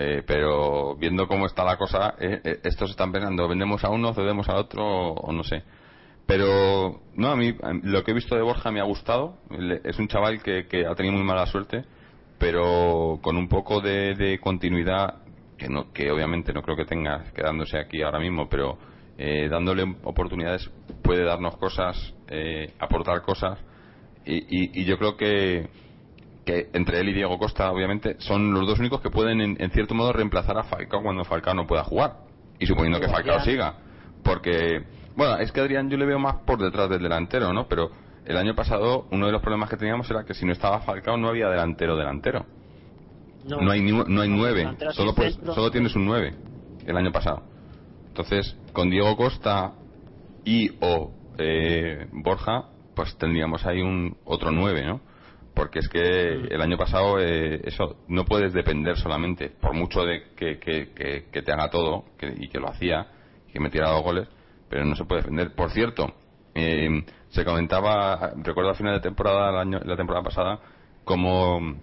[0.00, 4.14] Eh, pero viendo cómo está la cosa, eh, eh, estos están pensando, vendemos a uno,
[4.14, 5.64] cedemos al otro, o no sé.
[6.24, 9.38] Pero, no, a mí a lo que he visto de Borja me ha gustado.
[9.82, 11.84] Es un chaval que, que ha tenido muy mala suerte,
[12.38, 15.14] pero con un poco de, de continuidad,
[15.56, 18.78] que, no, que obviamente no creo que tenga quedándose aquí ahora mismo, pero
[19.16, 20.70] eh, dándole oportunidades
[21.02, 23.58] puede darnos cosas, eh, aportar cosas.
[24.24, 25.66] Y, y- y yo creo que,
[26.48, 29.70] que entre él y Diego Costa, obviamente, son los dos únicos que pueden, en, en
[29.70, 32.20] cierto modo, reemplazar a Falcao cuando Falcao no pueda jugar.
[32.58, 33.74] Y suponiendo que Falcao siga.
[34.22, 34.82] Porque,
[35.14, 37.68] bueno, es que Adrián yo le veo más por detrás del delantero, ¿no?
[37.68, 37.90] Pero
[38.24, 41.18] el año pasado uno de los problemas que teníamos era que si no estaba Falcao
[41.18, 42.46] no había delantero delantero.
[43.44, 44.74] No hay, ni- no hay nueve.
[44.92, 45.54] Solo, centro.
[45.54, 46.34] solo tienes un nueve
[46.86, 47.42] el año pasado.
[48.08, 49.74] Entonces, con Diego Costa
[50.46, 55.00] y o eh, Borja, pues tendríamos ahí un otro nueve, ¿no?
[55.58, 55.98] Porque es que
[56.54, 61.24] el año pasado eh, eso no puedes depender solamente, por mucho de que, que- que-
[61.32, 63.08] que te haga todo que- y que lo hacía,
[63.48, 64.28] y que metiera los goles,
[64.70, 65.56] pero no se puede defender.
[65.56, 66.14] Por cierto,
[66.54, 70.60] eh, se comentaba, recuerdo a final de temporada, el año, la temporada pasada,
[71.02, 71.74] como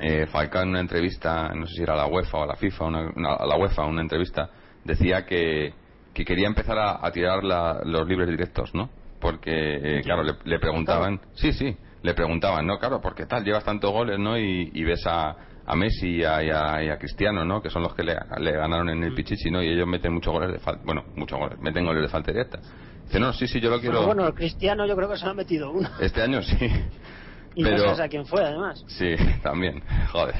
[0.00, 2.56] eh, Falcao en una entrevista, no sé si era a la UEFA o a la
[2.56, 4.50] FIFA, una- una- a la UEFA, una entrevista,
[4.82, 5.74] decía que,
[6.12, 8.90] que quería empezar a, a tirar la- los libres directos, ¿no?
[9.20, 12.78] Porque, eh, claro, le, le preguntaban, sí, sí, le preguntaban, ¿no?
[12.78, 14.38] Claro, porque tal, llevas tantos goles, ¿no?
[14.38, 15.36] Y, y ves a,
[15.66, 17.60] a Messi y a, y a- y a Cristiano, ¿no?
[17.62, 19.62] Que son los que le, le ganaron en el Pichichi, ¿no?
[19.62, 22.58] Y ellos meten muchos goles de falta, bueno, muchos goles, meten goles de falta directa.
[23.06, 23.96] Dice, no, sí, sí, yo lo quiero.
[23.96, 25.88] Pero bueno, el Cristiano yo creo que se ha metido uno.
[26.00, 26.56] Este año sí.
[27.56, 28.84] Y pero- no sabes a quién fue, además.
[28.86, 29.82] Sí, también,
[30.12, 30.34] joder.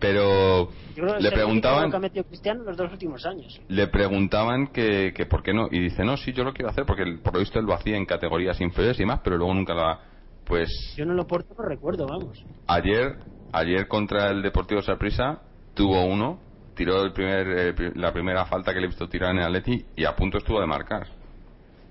[0.00, 2.76] Pero Yo creo que le es el único preguntaban, que ha metido Cristiano en los
[2.76, 3.60] dos últimos años.
[3.68, 6.84] le preguntaban que, que por qué no y dice no, sí, yo lo quiero hacer
[6.84, 9.54] porque el- por lo visto él lo hacía en categorías inferiores y más, pero luego
[9.54, 10.00] nunca lo ha.
[10.44, 12.42] Pues Yo no lo porto, no recuerdo, vamos.
[12.66, 13.16] ayer,
[13.52, 15.40] ayer contra el Deportivo Saprissa
[15.74, 16.40] tuvo uno,
[16.74, 17.46] tiró el primer,
[17.78, 20.38] eh, la primera falta que le he visto tirar en el Atleti y a punto
[20.38, 21.06] estuvo de marcar.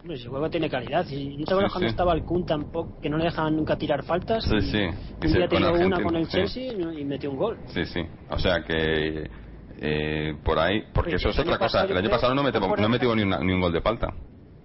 [0.02, 1.06] Hombre, el juego tiene calidad.
[1.06, 1.92] Si no te acuerdas Sí, cuando sí.
[1.92, 4.44] estaba el Kun tampoco, que no le dejaban nunca tirar faltas.
[4.44, 4.78] Sí, y sí.
[4.80, 6.28] Y Un se- día con tiró una con el.
[6.28, 7.60] Chelsea y- y metió un gol.
[7.68, 8.02] Sí, sí.
[8.30, 9.30] O sea que
[9.78, 11.84] eh, por ahí, porque Oye, eso es otra cosa.
[11.84, 13.82] El yo año pasado no, ¿te metió, no metió ni, una- ni un gol de
[13.82, 14.13] falta.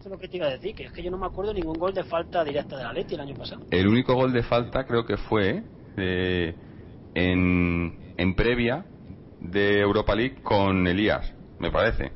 [0.09, 1.79] Es lo que te iba a decir, que es que yo no me acuerdo ningún
[1.79, 3.61] gol de falta directa de la Leti el año pasado.
[3.71, 5.63] El único gol de falta creo que fue
[5.99, 6.55] eh,
[7.15, 8.87] en, en previa
[9.39, 12.11] de Europa League con Elías, me parece.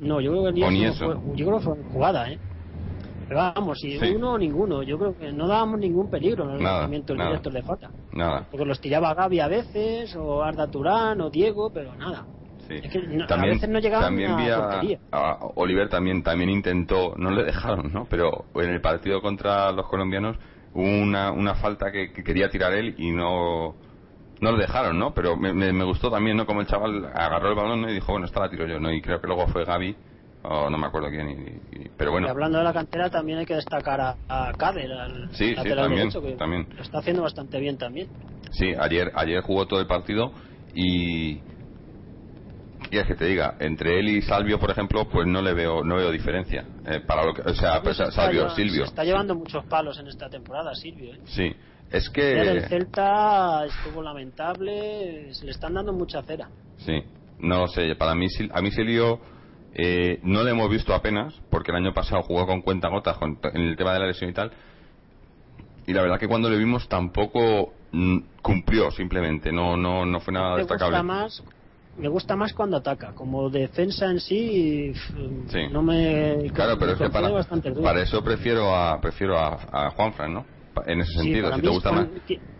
[0.00, 2.28] No, yo creo que el día O ni no fue, yo creo que fue jugada,
[2.28, 2.38] ¿eh?
[3.28, 4.08] Pero vamos, si Sí.
[4.08, 7.62] uno o ninguno, yo creo que no dábamos ningún peligro en los lanzamientos directos de
[7.62, 7.90] falta.
[8.12, 8.48] Nada.
[8.50, 12.26] Porque los tiraba Gaby a veces, o Arda Turán, o Diego, pero nada.
[12.70, 12.80] Sí.
[12.86, 14.80] Es que no- a veces no llegaban también a
[15.12, 18.06] a, Oliver también también intentó, no le dejaron, ¿no?
[18.08, 20.36] Pero en el partido contra los colombianos
[20.72, 23.74] hubo una, una falta que, que quería tirar él y no
[24.40, 25.12] no le dejaron, ¿no?
[25.12, 26.46] Pero me, me, me gustó también, ¿no?
[26.46, 27.90] Como el chaval agarró el balón ¿no?
[27.90, 28.90] y dijo, bueno, esta la tiro yo, ¿no?
[28.92, 29.96] Y creo que luego fue Gaby,
[30.42, 32.26] o no me acuerdo quién, y- y- pero bueno.
[32.28, 35.68] Y hablando de la cantera, también hay que destacar a, a Kader, al Sí, sí,
[35.68, 36.68] también, derecho, que también.
[36.74, 38.08] lo está haciendo bastante bien también.
[38.52, 40.32] Sí, ayer, ayer jugó todo el partido
[40.72, 41.42] y.
[42.90, 45.84] Y es que te diga, entre él y Salvio, por ejemplo, pues no le veo,
[45.84, 46.64] no veo diferencia.
[46.86, 48.82] Eh, para lo que, o sea, pues, Se Salvio, lleva- Silvio.
[48.84, 51.14] Se está llevando muchos palos en esta temporada, Silvio.
[51.14, 51.20] ¿eh?
[51.26, 51.52] Sí,
[51.90, 52.68] es Ayer el que.
[52.68, 56.48] Celta estuvo lamentable, se le están dando mucha cera.
[56.78, 57.02] Sí,
[57.38, 59.20] no lo sé, para mí, a mí Silvio
[59.74, 63.18] eh, no le hemos visto apenas, porque el año pasado jugó con cuenta gotas
[63.52, 64.50] en el tema de la lesión y tal.
[65.86, 70.32] Y la verdad que cuando le vimos tampoco mm, cumplió, simplemente, no, no, no fue
[70.32, 71.02] nada Me gusta destacable.
[71.04, 71.42] más
[72.00, 74.92] me gusta más cuando ataca como defensa en sí,
[75.48, 75.68] Sí.
[75.70, 77.08] no me Claro, pero me es que
[77.82, 80.46] para, eso prefiero a prefiero a, a Juanfran, ¿no?
[80.86, 82.08] En ese sentido, si te gusta más.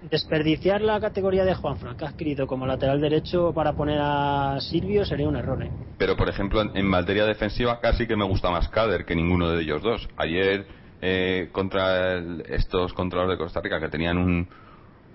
[0.02, 5.04] desperdiciar la categoría de Juanfran que ha adquirido como lateral derecho para poner a Silvio
[5.04, 5.70] sería un error ¿eh?
[5.96, 9.50] Pero, por ejemplo, en, en materia defensiva casi que me gusta más Cader que ninguno
[9.50, 10.08] de ellos dos.
[10.16, 10.66] Ayer,
[11.02, 14.48] eh, contra el- estos controladores de Costa Rica que tenían un,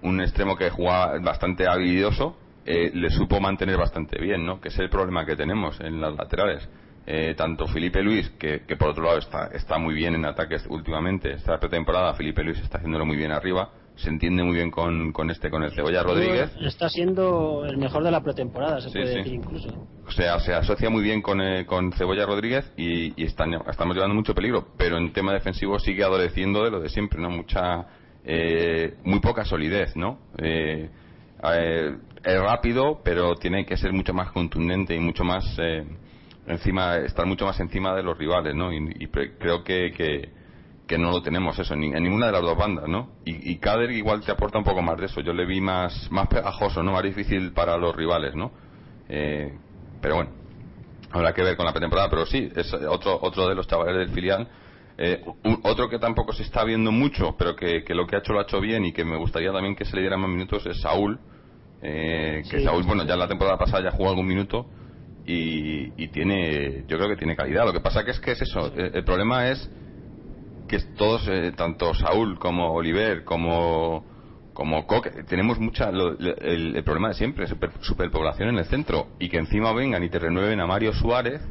[0.01, 4.59] un extremo que jugaba bastante habilidoso, eh, le supo mantener bastante bien, ¿no?
[4.59, 6.67] Que es el problema que tenemos en las laterales.
[7.07, 10.65] Eh, tanto Felipe Luis, que, que por otro lado está, está muy bien en ataques
[10.67, 15.11] últimamente, esta pretemporada Felipe Luis está haciéndolo muy bien arriba, se entiende muy bien con,
[15.13, 16.51] con este, con el Cebolla Rodríguez.
[16.61, 19.69] Está siendo el mejor de la pretemporada, se puede decir incluso.
[20.05, 24.35] O sea, se asocia muy bien con, eh, con Cebolla Rodríguez y, estamos llevando mucho
[24.35, 27.29] peligro, pero en tema defensivo sigue adoleciendo de lo de siempre, ¿no?
[27.29, 27.85] Mucha,
[28.23, 30.19] eh, muy poca solidez, ¿no?
[30.37, 30.89] Eh,
[31.53, 35.45] es rápido, pero tiene que ser mucho más contundente y mucho más
[36.47, 38.73] encima, estar mucho más encima de los rivales, ¿no?
[38.73, 40.29] Y, creo que, que
[40.87, 43.09] que no lo tenemos eso en, ninguna de las dos bandas, ¿no?
[43.25, 45.21] Y, y Kader igual te aporta un poco más de eso.
[45.21, 46.91] Yo le vi más más pegajoso, ¿no?
[46.93, 48.51] Más difícil para los rivales, ¿no?
[49.09, 49.53] Eh,
[50.01, 50.31] pero bueno,
[51.11, 52.09] habrá que ver con la pretemporada.
[52.09, 54.47] Pero sí, es otro otro de los chavales del filial.
[54.97, 55.21] Eh,
[55.63, 58.43] otro que tampoco se está viendo mucho, pero que, lo que ha hecho lo ha
[58.43, 61.19] hecho bien y que me gustaría también que se le dieran más minutos es Saúl.
[61.87, 64.65] Eh, que Saúl, bueno, ya la temporada pasada ya jugó algún minuto
[65.23, 67.63] y, y, tiene, yo creo que tiene calidad.
[67.65, 68.73] Lo que pasa que es que es eso.
[68.75, 69.69] el problema es
[70.67, 74.03] que todos, eh, tanto Saúl como Oliver, como,
[74.53, 79.37] como Coque, tenemos mucha, el, problema de siempre, super, superpoblación en el centro, y que
[79.37, 81.41] encima vengan y te renueven a Mario Suárez.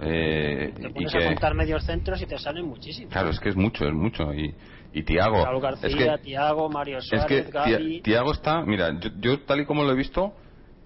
[0.00, 3.12] Eh, te pones y que, a contar medios centros y te salen muchísimos.
[3.12, 4.32] Claro, es que es mucho, es mucho.
[4.32, 4.54] Y,
[4.92, 5.44] y Tiago.
[5.82, 9.84] es que, Tiago, Mario Suárez, es que Tiago está, mira, yo, yo tal y como
[9.84, 10.34] lo he visto,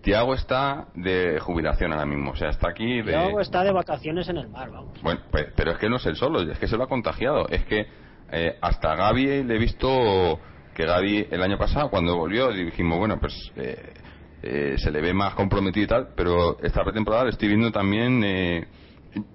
[0.02, 3.10] Tiago está de jubilación ahora mismo, o sea, está aquí de...
[3.10, 5.02] Tiago está de vacaciones en el mar, vamos.
[5.02, 7.48] Bueno, pues, pero es que no es el solo, es que se lo ha contagiado.
[7.48, 7.86] Es que
[8.30, 10.38] eh, hasta Gaby le he visto
[10.74, 13.94] que Gaby el año pasado, cuando volvió, dijimos, bueno, pues eh,
[14.42, 18.22] eh, se le ve más comprometido y tal, pero esta pretemporada le estoy viendo también...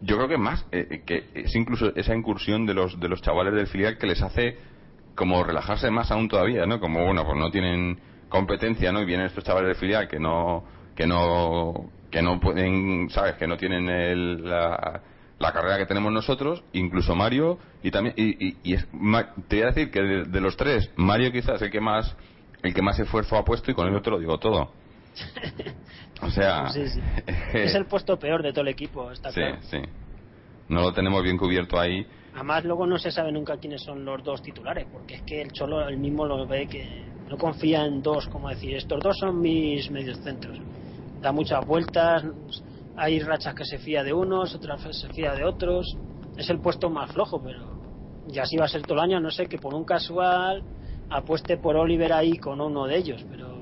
[0.02, 3.67] yo creo que más, que es incluso esa incursión de los, de los chavales del
[3.67, 4.58] filial que les hace
[5.15, 6.80] como relajarse más aún todavía, ¿no?
[6.80, 9.02] Como, bueno, pues no tienen competencia, ¿no?
[9.02, 10.63] Y vienen estos chavales de filial que no,
[10.96, 13.36] que no, que no pueden, ¿sabes?
[13.36, 15.02] Que no tienen el, la,
[15.41, 18.78] la carrera que tenemos nosotros, incluso Mario, y también, y, y,
[19.48, 22.15] te voy a decir que de, los tres, Mario quizás es el que más,
[22.62, 24.72] el que más esfuerzo ha puesto y con eso te lo digo todo.
[26.21, 26.67] O sea,
[27.54, 29.78] es el puesto peor de todo el equipo, está sí, Sí,
[30.69, 32.06] No lo tenemos bien cubierto ahí.
[32.34, 35.52] Además, luego no se sabe nunca quiénes son los dos titulares, porque es que el
[35.52, 36.88] Cholo el mismo lo ve que
[37.28, 40.58] no confía en dos, como decir, estos dos son mis medios centros.
[41.21, 42.24] Da muchas vueltas,
[42.95, 45.97] hay rachas que se fía de unos, otras se fía de otros.
[46.38, 47.82] Es el puesto más flojo, pero
[48.28, 50.63] ya así va a ser todo el año, no sé, que por un casual
[51.10, 53.62] apueste por Oliver ahí con uno de ellos, pero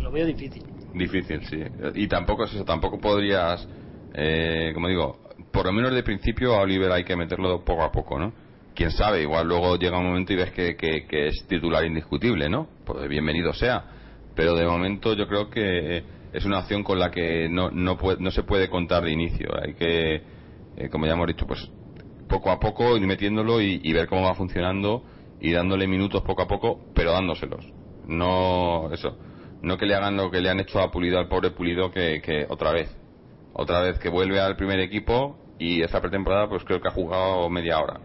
[0.00, 0.75] lo veo difícil.
[0.96, 1.62] Difícil, sí.
[1.94, 3.68] Y tampoco es eso, tampoco podrías,
[4.14, 5.20] eh, como digo,
[5.52, 8.32] por lo menos de principio a Oliver hay que meterlo poco a poco, ¿no?
[8.76, 12.68] quién sabe, igual luego llega un momento y ves que, que, es titular indiscutible, ¿no?
[12.84, 13.84] Pues bienvenido sea.
[14.36, 18.30] Pero de momento yo creo que es una opción con la que no, no, no
[18.30, 19.48] se puede contar de inicio.
[19.60, 20.14] Hay que,
[20.76, 21.68] eh, como ya hemos dicho, pues
[22.28, 25.02] poco a poco ir metiéndolo y, ver cómo va funcionando
[25.40, 27.64] y dándole minutos poco a poco, pero dándoselos.
[28.06, 29.16] No, eso,
[29.66, 32.22] no que le hagan lo que le han hecho a Pulido, al pobre Pulido, que,
[32.22, 32.88] que otra vez,
[33.52, 37.50] otra vez que vuelve al primer equipo y esta pretemporada pues creo que ha jugado
[37.50, 37.98] media hora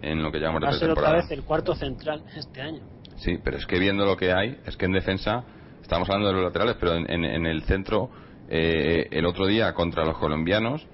[0.00, 2.82] en lo que llamamos Va a ser otra vez el cuarto central este año.
[3.16, 5.44] Sí, pero es que viendo lo que hay, es que en defensa,
[5.82, 8.10] estamos hablando de los laterales, pero en, el centro,
[8.48, 10.86] eh, el otro día contra los colombianos,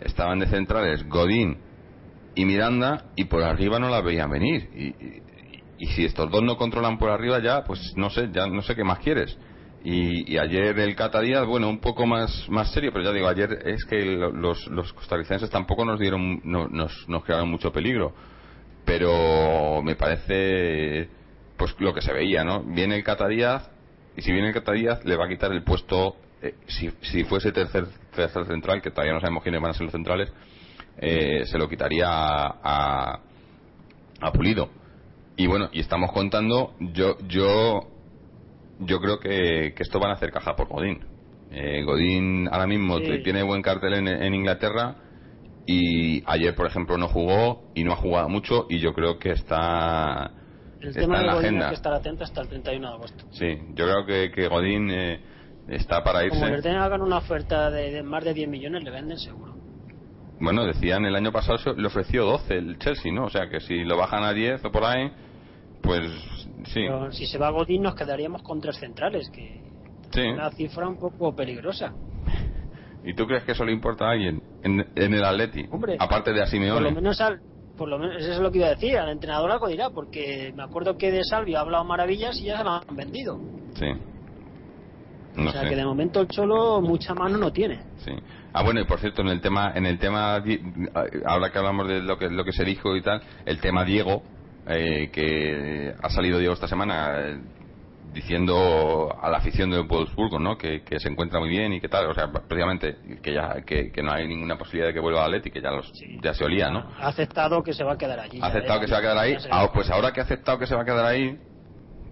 [0.00, 1.58] estaban de centrales Godín
[2.36, 4.70] y Miranda, y por arriba no la veían venir.
[4.72, 5.24] Y,
[5.86, 8.84] si estos dos no controlan por arriba, ya, pues no sé, ya no sé qué
[8.84, 9.36] más quieres.
[9.86, 13.84] Y, ayer el Cata bueno, un poco más, más serio, pero ya digo, ayer es
[13.84, 18.14] que los, los costarricenses tampoco nos dieron, nos, nos crearon mucho peligro
[18.84, 21.08] pero me parece
[21.56, 22.62] pues lo que se veía, ¿no?
[22.62, 26.54] Viene el Cata y si viene el Cata le va a quitar el puesto eh,
[26.66, 29.92] si, si fuese tercer, tercer central, que todavía no sabemos quiénes van a ser los
[29.92, 30.32] centrales,
[30.98, 33.20] eh, se lo quitaría a,
[34.20, 34.70] a, Pulido.
[35.36, 37.88] Y bueno, y estamos contando, yo yo
[38.80, 41.00] yo creo que, que esto van a hacer caja por Godín.
[41.50, 44.96] Eh, Godín ahora mismo tiene buen cartel en, en Inglaterra
[45.66, 49.30] y ayer por ejemplo no jugó y no ha jugado mucho y yo creo que
[49.30, 50.30] está
[50.80, 51.64] el tema en la agenda.
[51.66, 53.24] hay que estar atento hasta el 31 de agosto.
[53.30, 55.20] Sí yo creo que, que Godín eh,
[55.68, 56.38] está para irse.
[56.38, 59.54] como le hagan una oferta de, más de 10 millones le venden seguro.
[60.40, 63.84] Bueno decían el año pasado le ofreció 12 el Chelsea no o sea que si
[63.84, 65.10] lo bajan a 10 o por ahí
[65.82, 66.02] pues
[66.64, 69.60] sí Pero si se va Godín nos quedaríamos con tres centrales que
[70.12, 70.20] sí.
[70.20, 71.92] una cifra un poco peligrosa
[73.04, 75.66] ¿Y tú crees que eso le importa a alguien en, el Atleti?
[75.70, 76.80] Hombre, aparte de a Simeone.
[76.80, 77.20] Por lo menos
[77.76, 80.52] por lo menos eso es lo que iba a decir, al entrenador algo dirá, porque
[80.56, 83.38] me acuerdo que de Salvio ha hablado maravillas y ya se lo han vendido.
[83.74, 83.86] Sí.
[85.36, 87.80] o sea que de momento el Cholo mucha mano no tiene.
[87.98, 88.12] Sí.
[88.52, 90.40] Ah, bueno, y por cierto, en el tema, en el tema,
[91.26, 94.22] ahora que hablamos de lo que, lo que se dijo y tal, el tema Diego,
[94.66, 97.38] eh, que ha salido Diego esta semana eh,
[98.12, 100.56] diciendo a la afición de Wolfsburgo ¿no?
[100.56, 103.90] Que, que, se encuentra muy bien y que tal, o sea, prácticamente que ya que,
[103.90, 106.18] que no hay ninguna posibilidad de que vuelva a Atleti, que ya los Sí.
[106.22, 106.80] ya se olía, ¿no?
[107.00, 108.38] Ha aceptado que se va a quedar allí.
[108.40, 109.36] Ha aceptado que se va a quedar ahí.
[109.50, 111.38] Ah, pues ahora que ha aceptado que se va a quedar ahí,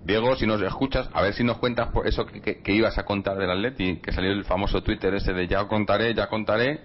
[0.05, 2.99] Diego, si nos escuchas, a ver si nos cuentas por eso que, que- que ibas
[2.99, 6.81] a contar del Atleti, que salió el famoso Twitter ese de ya contaré, ya contaré,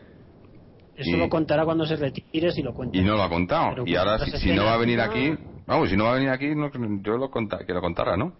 [0.95, 2.95] Eso y- lo contará cuando se retire si lo cuenta.
[2.95, 3.69] y no lo ha contado.
[3.71, 5.33] Pero y ahora, si, no va a venir aquí,
[5.67, 8.33] vamos, si no va a venir aquí, no, yo lo conta, que lo contara, ¿no?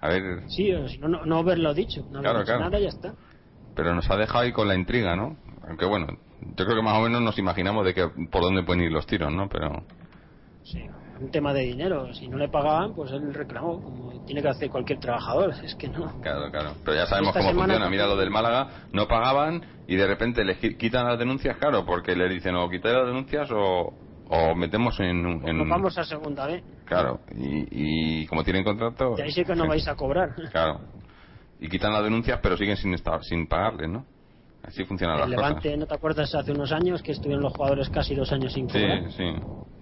[0.00, 2.02] A ver, Sí, o si no, no, no haberlo dicho.
[2.10, 2.64] No haber Claro, dicho claro.
[2.70, 3.14] nada ya está.
[3.74, 5.36] pero nos ha dejado ahí con la intriga, ¿no?
[5.66, 6.06] Aunque bueno,
[6.40, 9.06] yo creo que más o menos nos imaginamos de que por dónde pueden ir los
[9.06, 9.48] tiros, ¿no?
[9.48, 9.82] Pero
[10.62, 10.78] Sí,
[11.18, 12.12] un tema de dinero.
[12.14, 15.54] Si no le pagaban, pues él reclamó, como tiene que hacer cualquier trabajador.
[15.62, 16.12] Es que no.
[16.20, 16.76] Claro, claro.
[16.84, 17.88] Pero ya sabemos Esta cómo funciona.
[17.90, 21.84] Mira lo del Málaga, no pagaban y de repente les qui- quitan las denuncias, claro,
[21.84, 23.94] porque le dicen o quitáis las denuncias o,
[24.30, 26.62] o metemos en, un- en Nos vamos a segunda vez.
[26.86, 29.14] Claro, y, y como tienen contrato...
[29.18, 30.30] Y ahí sí que no vais a cobrar.
[30.52, 30.80] Claro.
[31.60, 34.06] Y quitan las denuncias, pero siguen sin estar, sin pagarles, ¿no?
[34.62, 35.78] Así funcionan El las Levante, cosas.
[35.78, 39.10] ¿no te acuerdas hace unos años que estuvieron los jugadores casi dos años sin cobrar?
[39.10, 39.34] Sí, sí.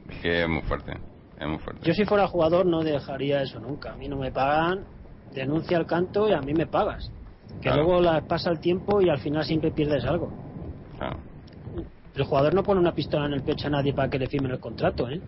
[0.08, 0.92] Es que es muy fuerte.
[1.38, 1.86] Es muy fuerte.
[1.86, 3.92] Yo si fuera jugador no dejaría eso nunca.
[3.92, 4.84] A mí no me pagan,
[5.34, 7.10] denuncia el canto y a mí me pagas.
[7.60, 7.82] Que Claro.
[7.84, 10.32] luego la, pasa el tiempo y al final siempre pierdes algo.
[10.98, 11.18] Claro.
[12.18, 14.50] El jugador no pone una pistola en el pecho a nadie para que le firmen
[14.50, 15.20] el contrato, ¿eh?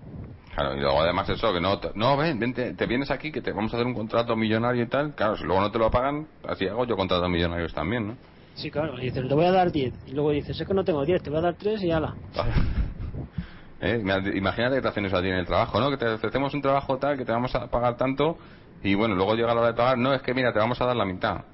[0.52, 3.52] Claro, y luego además eso, que no, no, ven, vente, te vienes aquí que te
[3.52, 5.14] vamos a hacer un contrato millonario y tal.
[5.14, 8.16] Claro, si luego no te lo pagan, así hago yo contratos millonarios también, ¿no?
[8.54, 8.98] Sí, claro.
[8.98, 9.94] Y dices, te voy a dar 10.
[10.08, 12.16] Y luego dices, es que no tengo 10, te voy a dar 3 y ala.
[13.80, 14.02] ¿Eh?
[14.34, 15.90] Imagínate que te hacen eso a ti en el trabajo, ¿no?
[15.90, 18.36] Que te ofrecemos un trabajo tal, que te vamos a pagar tanto,
[18.82, 20.86] y bueno, luego llega la hora de pagar, no, es que mira, te vamos a
[20.86, 21.44] dar la mitad.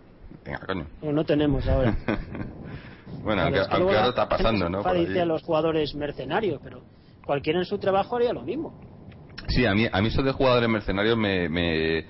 [0.44, 0.86] Venga, coño.
[1.02, 1.94] O no tenemos ahora.
[3.22, 4.82] bueno, aunque, Pero es que aunque ahora está pasando, ¿no?
[4.86, 5.06] allí.
[5.06, 6.82] dice a los jugadores mercenarios, pero
[7.24, 8.74] cualquiera en su trabajo haría lo mismo.
[9.48, 12.04] Sí, a mí, a mí eso de jugadores mercenarios me, me-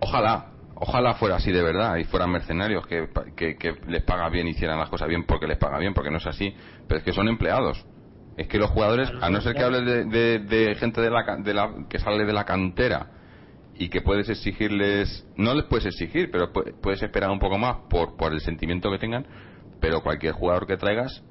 [0.00, 0.46] Ojalá,
[0.76, 4.78] ojalá fuera así de verdad y fueran mercenarios que, que, que les paga bien, hicieran
[4.78, 6.54] las cosas bien porque les paga bien, porque no es así.
[6.86, 7.84] Pero es que son empleados.
[8.36, 11.36] Es que los jugadores, a no ser que hables de, de- de gente de la,
[11.38, 13.10] de la, que sale de la cantera
[13.74, 17.78] y que puedes exigirles, no les puedes exigir, pero pu- puedes esperar un poco más
[17.90, 19.26] por, por el sentimiento que tengan,
[19.80, 21.24] pero cualquier jugador que traigas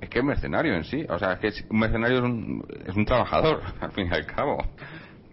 [0.00, 1.04] es que es mercenario en sí.
[1.08, 4.26] O sea, es que un mercenario es un, es un trabajador, al fin y al
[4.26, 4.56] cabo.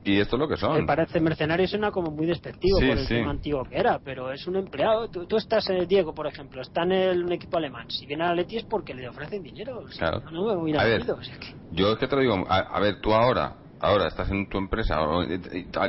[0.04, 0.86] Y esto es lo que Me son.
[0.86, 3.16] parece mercenario suena como muy despectivo Sí, por el sí.
[3.16, 5.10] tema antiguo que era, pero es un empleado.
[5.10, 7.90] Tú, tú estás, eh, Diego, por ejemplo, está en el, un equipo alemán.
[7.90, 9.80] Si viene a Leti es porque le ofrecen dinero.
[9.80, 10.32] O sea, Claro.
[10.32, 11.00] No me voy a A ir ver.
[11.00, 13.58] metido, o sea que- Yo es que te lo digo, a, a ver, tú ahora,
[13.80, 14.98] ahora estás en tu empresa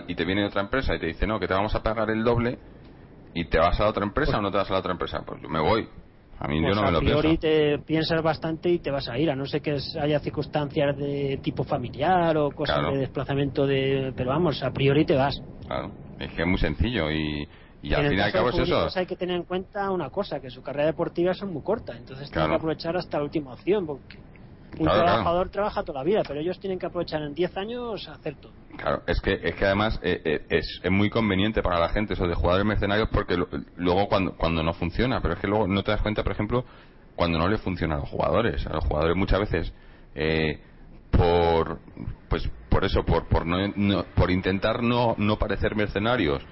[0.08, 2.24] y, te viene otra empresa y te dice, no, que te vamos a pagar el
[2.24, 2.58] doble
[3.34, 5.22] y te vas a la otra empresa o no te vas a la otra empresa.
[5.24, 5.88] Pues yo me voy.
[6.40, 9.08] A mí Pues yo no me a lo priori te piensas bastante y te vas
[9.08, 12.92] a ir, a no ser que haya circunstancias de tipo familiar o cosas Claro.
[12.92, 14.12] de desplazamiento de...
[14.16, 15.34] Pero vamos, a priori te vas.
[15.66, 17.42] Claro, es que es muy sencillo y,
[17.82, 18.88] y y al cabo es eso.
[18.94, 22.30] hay que tener en cuenta una cosa, que su carrera deportiva es muy corta, entonces
[22.30, 22.50] Claro.
[22.50, 24.18] que aprovechar hasta la última opción, porque
[24.72, 25.06] un Claro, claro.
[25.06, 28.52] trabajador trabaja toda la vida, pero ellos tienen que aprovechar en 10 años hacer todo.
[28.76, 32.14] Claro, es que, es que además eh, eh, es, es muy conveniente para la gente
[32.14, 35.66] eso de jugadores mercenarios porque lo- luego cuando, cuando no funciona, pero es que luego
[35.66, 36.64] no te das cuenta, por ejemplo,
[37.16, 38.66] cuando no le funciona a los jugadores.
[38.66, 39.72] A los jugadores muchas veces,
[40.14, 40.60] eh,
[41.10, 41.80] por
[42.28, 46.42] pues por eso, por, por, no, no- por intentar no, no parecer mercenarios,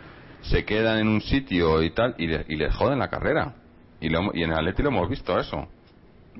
[0.41, 3.57] se quedan en un sitio y tal y, le- y les joden la carrera.
[4.01, 5.69] Y, lo, y en el Atleti lo hemos visto eso.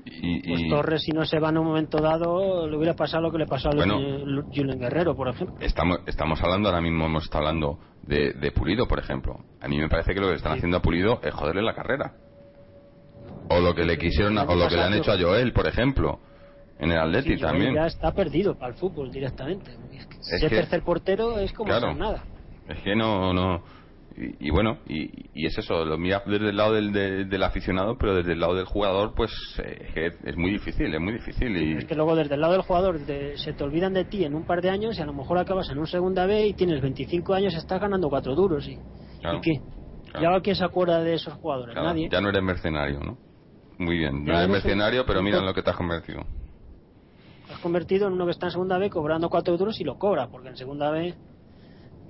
[0.05, 3.23] Y, Pues y Torres, si no se va en un momento dado, le hubiera pasado
[3.23, 3.97] lo que le pasó a Bueno.
[4.53, 5.55] Julen Guerrero, por ejemplo.
[5.59, 9.39] estamos, estamos hablando ahora mismo, hemos estado hablando de, de Pulido, por ejemplo.
[9.61, 10.57] A mí me parece que lo que están Sí.
[10.59, 12.13] haciendo a Pulido es joderle la carrera.
[13.49, 16.19] O lo que le quisieron, o lo que le han hecho a Joel, por ejemplo,
[16.79, 17.73] en el Atleti Sí, también.
[17.75, 19.71] Ya está perdido para el fútbol directamente.
[19.93, 21.93] Es que Es ser que- tercer portero es como Claro.
[21.95, 22.23] nada.
[22.67, 23.63] Es que no, no.
[24.17, 27.43] Y, y bueno, y, y es eso, lo mira desde el lado del, de- del
[27.43, 29.31] aficionado, pero desde el lado del jugador, pues
[29.63, 31.55] eh, es, muy difícil, es muy difícil.
[31.55, 34.23] Y, Es que luego desde el lado del jugador de- se te olvidan de ti
[34.25, 36.53] en un par de años y a lo mejor acabas en un segunda B y
[36.55, 38.67] tienes 25 años y estás ganando cuatro duros.
[38.67, 38.79] ¿Y,
[39.21, 39.37] Claro.
[39.37, 39.61] ¿y qué?
[40.11, 40.21] Claro.
[40.21, 41.73] ¿Y ahora quién se acuerda de esos jugadores?
[41.73, 42.09] claro, Nadie.
[42.11, 43.17] ya no eres mercenario, ¿no?
[43.77, 46.23] Muy bien, no Ya eres mercenario, pero mira en lo que te has convertido.
[47.47, 49.97] Te has convertido en uno que está en segunda B cobrando cuatro duros y lo
[49.97, 51.13] cobra, porque en segunda B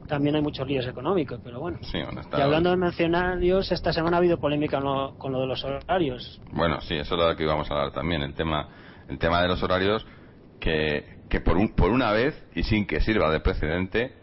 [0.08, 1.78] también hay muchos líos económicos, pero bueno.
[1.82, 5.32] Sí, bueno, está- Y hablando de mencionarios, esta semana ha habido polémica con lo, con
[5.32, 6.41] lo de los horarios.
[6.51, 8.68] Bueno, sí, eso es lo que íbamos a hablar también, el tema,
[9.08, 10.05] el tema de los horarios,
[10.60, 14.14] que, que por, un, por una vez, y sin que sirva de precedente,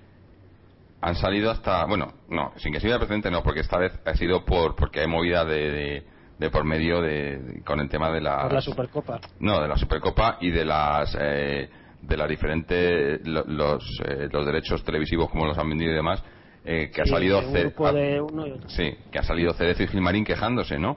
[1.01, 4.15] han salido hasta, bueno, no, sin que sirva de precedente no, porque esta vez ha
[4.15, 6.07] sido por porque hay movida de, de,
[6.39, 9.21] de por medio de, de- con el tema de la, Por la Supercopa.
[9.39, 11.69] no, de la Supercopa y de las eh,
[12.07, 16.23] de la diferente lo- los, eh, los derechos televisivos como los han vendido y demás
[16.65, 18.69] eh, que ha Sí, salido ha- de uno y otro.
[18.71, 20.97] sí que ha salido Cerezo y Gilmarín quejándose no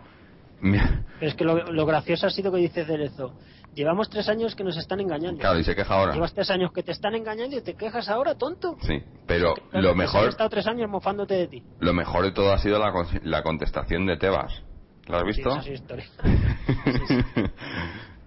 [0.61, 0.81] Pero
[1.21, 3.35] es que lo, lo gracioso ha sido que dice Cerezo,
[3.73, 5.39] llevamos tres años que nos están engañando.
[5.41, 8.07] claro y se queja ahora Llevas tres años que te están engañando y te quejas
[8.09, 8.77] ahora, tonto.
[8.81, 11.63] sí pero Claro, lo que mejor He estado tres años mofándote de ti.
[11.79, 12.91] lo mejor de todo ha sido la,
[13.23, 14.63] la contestación de Tebas
[15.07, 15.49] ¿lo has Sí, visto?
[15.51, 16.05] esa es historia.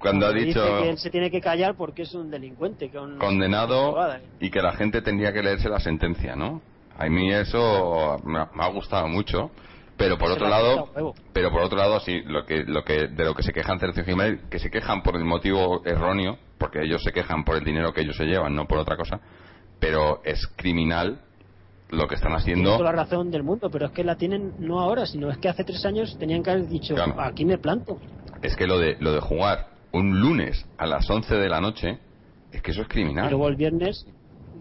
[0.01, 2.90] cuando ha dicho que él se tiene que callar porque es un delincuente.
[2.90, 3.96] Que un- condenado
[4.40, 6.62] y que la gente tendría que leerse la sentencia, ¿no?
[6.98, 9.51] A mí eso me ha, gustado mucho,
[9.96, 10.90] pero por otro lado,
[11.32, 14.03] pero por otro lado sí, lo que lo que de lo que se quejan y
[14.03, 17.92] Jiménez, que se quejan por el motivo erróneo, porque ellos se quejan por el dinero
[17.92, 19.20] que ellos se llevan, no por otra cosa,
[19.78, 21.20] pero es criminal
[21.90, 22.76] lo que están haciendo.
[22.76, 25.48] toda la razón del mundo, pero es que la tienen no ahora, sino es que
[25.48, 27.14] hace tres años tenían que haber dicho, Claro.
[27.18, 27.98] aquí me planto.
[28.42, 31.99] Es que lo de lo de jugar un lunes a las 11 de la noche,
[32.53, 33.30] es que eso es Y criminal.
[33.30, 34.07] luego el viernes,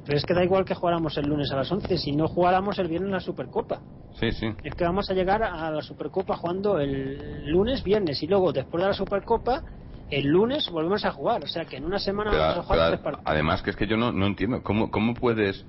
[0.05, 2.79] pero es que da igual que jugáramos el lunes a las 11, si no jugáramos
[2.79, 3.81] el viernes la Supercopa.
[4.19, 4.47] Sí, sí.
[4.63, 8.81] Es que vamos a llegar a la Supercopa jugando el lunes, viernes y luego después
[8.81, 9.63] de la Supercopa,
[10.09, 11.43] el lunes volvemos a jugar.
[11.43, 13.25] O sea que en una semana Pero, vamos a jugar tres partidos.
[13.27, 15.63] además que es que yo no, no entiendo cómo, cómo puedes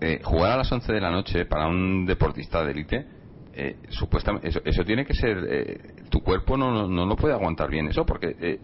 [0.00, 3.06] eh, jugar a las 11 de la noche para un deportista de élite
[3.52, 7.34] eh, supuestamente eso, eso tiene que ser eh, tu cuerpo no, no, no lo puede
[7.34, 8.60] aguantar bien eso porque eh,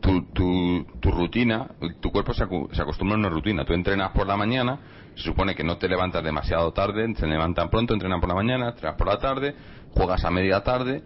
[0.00, 1.68] tu, tu, tu rutina
[2.00, 4.80] tu cuerpo se, acu- se acostumbra a una rutina tú entrenas por la mañana
[5.14, 8.68] se supone que no te levantas demasiado tarde se levantan pronto entrenan por la mañana
[8.70, 9.54] entrenas por la tarde
[9.90, 11.02] juegas a media tarde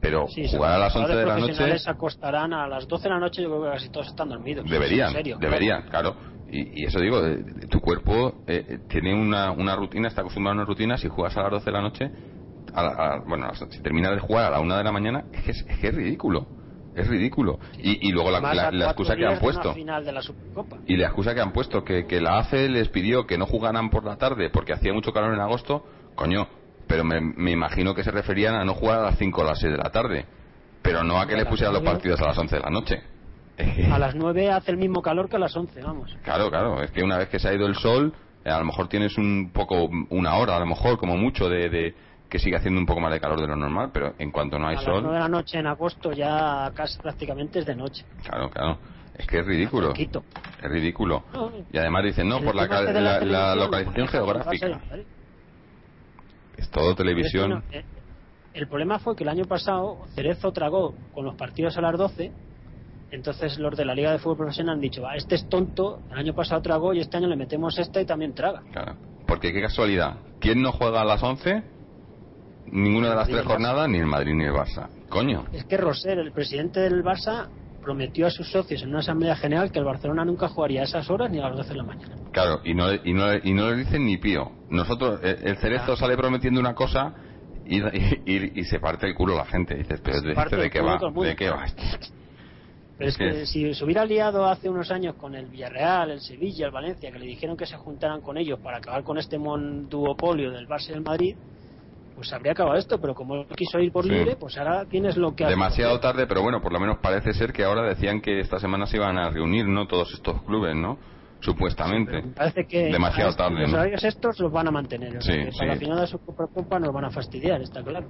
[0.00, 2.88] pero Sí, jugar a las 11 jugadores de la noche profesionales se acostarán a las
[2.88, 4.64] 12 de la noche, yo creo que casi todos están dormidos.
[4.64, 6.16] Deberían, serio, deberían, claro.
[6.48, 10.62] Y, y eso digo, eh, tu cuerpo eh, tiene una, una rutina, está acostumbrado a
[10.62, 10.96] una rutina.
[10.96, 12.10] Si juegas a las 12 de la noche,
[12.74, 15.42] a la- a- bueno, si terminas de jugar a la 1 de la mañana, es
[15.42, 16.46] que es, es que es ridículo.
[16.94, 17.60] Es ridículo.
[17.78, 19.72] Y, y luego la, excusa que han una puesto.
[19.74, 20.78] final de la Supercopa.
[20.86, 23.90] Y la excusa que han puesto, que, que la AFE les pidió que no jugaran
[23.90, 25.84] por la tarde porque hacía mucho calor en agosto,
[26.16, 26.48] coño,
[26.88, 29.60] pero me, me imagino que se referían a no jugar a las 5 o las
[29.60, 30.26] 6 de la tarde,
[30.82, 33.02] pero no a que les pusieran los partidos a las 11 de la noche.
[33.92, 36.16] A las 9 hace el mismo calor que a las 11, vamos.
[36.24, 38.12] Claro, claro, es que una vez que se ha ido el sol,
[38.44, 41.94] a lo mejor tienes un poco, una hora, a lo mejor, como mucho, de, de
[42.30, 44.68] que sigue haciendo un poco más de calor de lo normal, pero en cuanto no
[44.68, 47.74] hay a las 9 de sol, la noche en agosto ya casi prácticamente es de
[47.74, 48.04] noche.
[48.24, 48.78] claro, claro,
[49.14, 51.24] es que es ridículo, es ridículo.
[51.72, 54.80] Y además dicen, no, por la, este la- la televisión, localización a geográfica,
[56.56, 57.84] es todo televisión, eh,
[58.52, 62.32] el problema fue que el año pasado Cerezo tragó con los partidos a las 12.
[63.12, 66.18] Entonces los de la Liga de Fútbol Profesional han dicho, "Va, este es tonto, el
[66.18, 68.62] año pasado tragó y este año le metemos esta y también traga.
[68.72, 68.96] claro.
[69.26, 71.62] Porque qué casualidad, ¿quién no juega a las 11?
[72.66, 74.88] Ninguna de las tres jornadas, ni el Madrid ni el Barça.
[75.08, 77.48] Coño, Es que Roser, el presidente del Barça,
[77.82, 81.08] prometió a sus socios en una asamblea general que el Barcelona nunca jugaría a esas
[81.10, 82.16] horas ni a las 12 de la mañana.
[82.32, 84.52] Claro, y no, y no, y no le dicen ni pío.
[84.68, 85.96] Nosotros, el, el cerezo Ah.
[85.96, 87.14] sale prometiendo una cosa
[87.64, 89.74] y, y, y- se parte el culo la gente.
[89.74, 90.98] Dices, pero Se ¿de, qué va?
[90.98, 91.66] ¿De qué va?
[92.98, 96.66] Pero es que si se hubiera liado hace unos años con el Villarreal, el Sevilla,
[96.66, 99.88] el Valencia, que le dijeron que se juntaran con ellos para acabar con este mon
[99.88, 101.34] duopolio del Barça y del Madrid,
[102.20, 104.10] pues habría acabado esto, pero como quiso ir por Sí.
[104.10, 105.52] libre, pues ahora tienes lo que hace.
[105.52, 108.84] Demasiado tarde, pero bueno, por lo menos parece ser que ahora decían que esta semana
[108.84, 109.86] se iban a reunir, ¿no?
[109.86, 110.98] Todos estos clubes, ¿no?
[111.40, 112.22] Supuestamente.
[112.36, 113.76] Parece que Demasiado tarde, los ¿no?
[113.78, 115.16] horarios estos los van a mantener.
[115.16, 115.56] o sea Sí, que.
[115.58, 118.06] Para la final de su Supercopa nos van a fastidiar, está claro.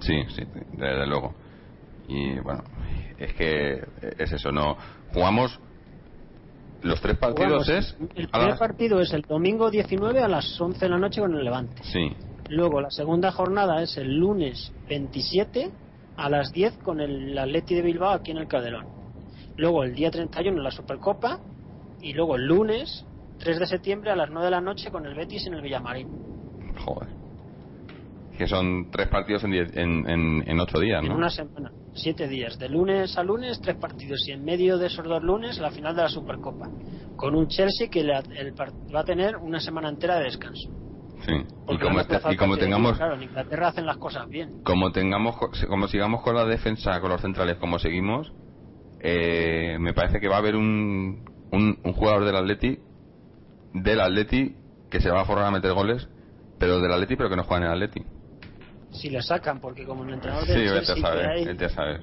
[0.00, 1.34] Sí, sí, desde luego.
[2.08, 2.62] Y bueno,
[3.18, 3.82] es que
[4.18, 4.78] es eso, no.
[5.12, 5.60] Jugamos.
[6.82, 7.96] Los tres partidos Jugamos- es.
[8.14, 11.34] El primer las- partido es el domingo 19 a las 11 de la noche con
[11.34, 11.82] el Levante.
[11.82, 12.12] Sí,
[12.48, 15.70] Luego la segunda jornada es el lunes 27
[16.16, 18.86] a las 10 con el Atleti de Bilbao aquí en el Calderón.
[19.56, 21.40] Luego el día 31 la Supercopa
[22.00, 23.04] y luego el lunes
[23.38, 26.08] 3 de septiembre a las 9 de la noche con el Betis en el Villamarín.
[26.84, 27.08] joder.
[28.36, 31.16] Que son tres partidos en, diez- en, en, en ocho días, En ¿no?
[31.16, 32.56] una semana, 7 días.
[32.56, 34.20] De lunes a lunes, tres partidos.
[34.28, 36.68] Y en medio de esos dos lunes, la final de la Supercopa.
[37.16, 40.70] Con un Chelsea que la- el va a tener una semana entera de descanso.
[41.26, 41.32] Sí.
[41.70, 44.54] Y como, y como tengamos Claro, en Inglaterra hacen las cosas bien.
[44.64, 48.32] como tengamos co- como sigamos con la defensa con los centrales como seguimos
[49.00, 52.78] eh, me parece que va a haber un, un, un jugador del Atleti
[53.72, 54.56] del Atleti
[54.90, 56.08] que se va a forrar a meter goles
[56.58, 58.04] pero del Atleti pero que no juega en el Atleti
[58.92, 61.64] Si le sacan, porque como el entrenador sí vete a Chelsea que saber hay, vete
[61.66, 62.00] a saber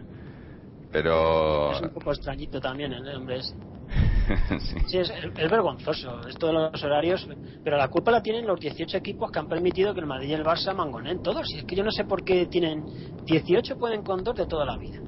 [0.92, 3.56] pero es un poco extrañito también el hombre ese.
[4.60, 4.76] sí.
[4.88, 7.28] Sí, es, es vergonzoso esto de los horarios,
[7.64, 10.34] pero la culpa la tienen los 18 equipos que han permitido que el Madrid y
[10.34, 11.48] el Barça mangonen todos.
[11.54, 12.86] Y es que yo no sé por qué tienen
[13.26, 15.00] 18 pueden con dos de toda la vida.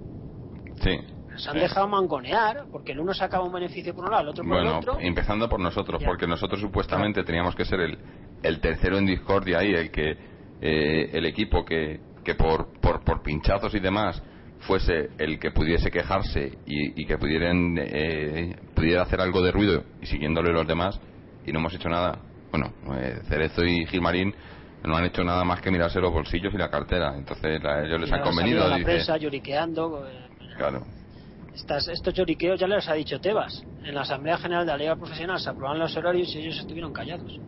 [0.82, 1.00] Sí.
[1.38, 4.44] se han dejado mangonear porque el uno sacaba un beneficio por un lado, el otro
[4.44, 4.98] por bueno, el otro.
[5.00, 7.98] empezando por nosotros, porque nosotros supuestamente teníamos que ser el,
[8.44, 10.12] el tercero en discordia ahí, el que
[10.62, 14.22] eh, el equipo que, que por, por, por pinchazos y demás
[14.60, 19.84] fuese el que pudiese quejarse y, y que pudieran eh, pudiera hacer algo de ruido
[20.02, 21.00] y siguiéndole los demás
[21.46, 22.20] y no hemos hecho nada.
[22.52, 24.34] Bueno, eh, Cerezo y Gilmarín
[24.84, 27.14] no han hecho nada más que mirarse los bolsillos y la cartera.
[27.18, 28.68] Entonces la- ellos les han convenido.
[28.68, 30.08] la dice- prensa lloriqueando.
[30.08, 30.28] eh,
[30.58, 30.86] claro.
[31.54, 33.64] Estas, estos lloriqueos ya les ha dicho Tebas.
[33.84, 36.92] En la Asamblea General de la Liga Profesional se aprobaron los horarios y ellos estuvieron
[36.94, 37.40] callados.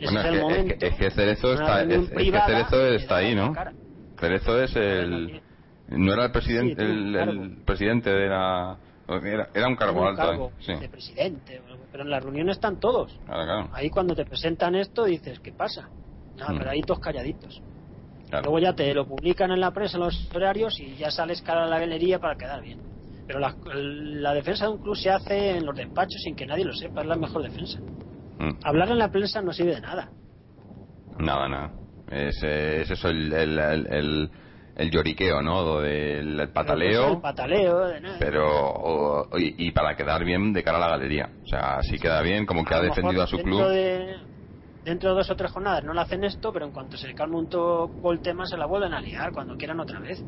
[0.00, 3.52] Bueno, es que, es que- es que Cerezo está, es, que Cerezo está ahí, ¿no?
[4.18, 5.40] Cerezo es el,
[5.96, 8.76] no era el presidente, Sí, el, presidente de la,
[9.24, 11.60] era, era un cargo un alto, cargo sí, de presidente.
[11.90, 13.18] Pero en la reunión están todos.
[13.26, 15.88] claro, claro, Ahí cuando te presentan esto dices, ¿qué pasa?
[16.36, 16.58] Nada, Mm.
[16.58, 17.60] pero ahí todos calladitos.
[18.30, 18.44] claro.
[18.44, 21.64] Luego ya te lo publican en la prensa, en los horarios y ya sales cara
[21.64, 22.80] a la galería para quedar bien.
[23.26, 26.64] Pero la, la defensa de un club se hace en los despachos sin que nadie
[26.64, 27.78] lo sepa, es la mejor defensa.
[28.38, 28.50] Mm.
[28.64, 30.08] Hablar en la prensa no sirve de nada.
[31.18, 31.70] Nada, nada.
[32.10, 34.30] Es, es eso el, el, el, el-
[34.74, 35.80] el lloriqueo, ¿no?
[35.80, 37.14] Del el pataleo.
[37.14, 38.16] El pataleo, de nada.
[38.18, 41.98] pero o- y, y para quedar bien de cara a la galería o sea si
[41.98, 44.16] queda bien como que ha defendido a su dentro club De,
[44.84, 47.14] dentro de dos o tres jornadas no le hacen esto, pero en cuanto se le
[47.14, 50.24] calma un poco el tema se la vuelven a liar cuando quieran otra vez.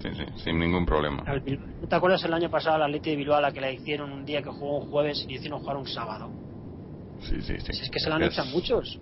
[0.00, 3.10] sí, sí, sin ningún problema Al Bilbao- ¿No te acuerdas el año pasado al Atleti
[3.10, 5.38] de Bilbao a la que la hicieron un día que jugó un jueves y le
[5.38, 6.30] hicieron jugar un sábado?
[7.20, 8.98] sí sí sí Si es que se la han hecho a muchos.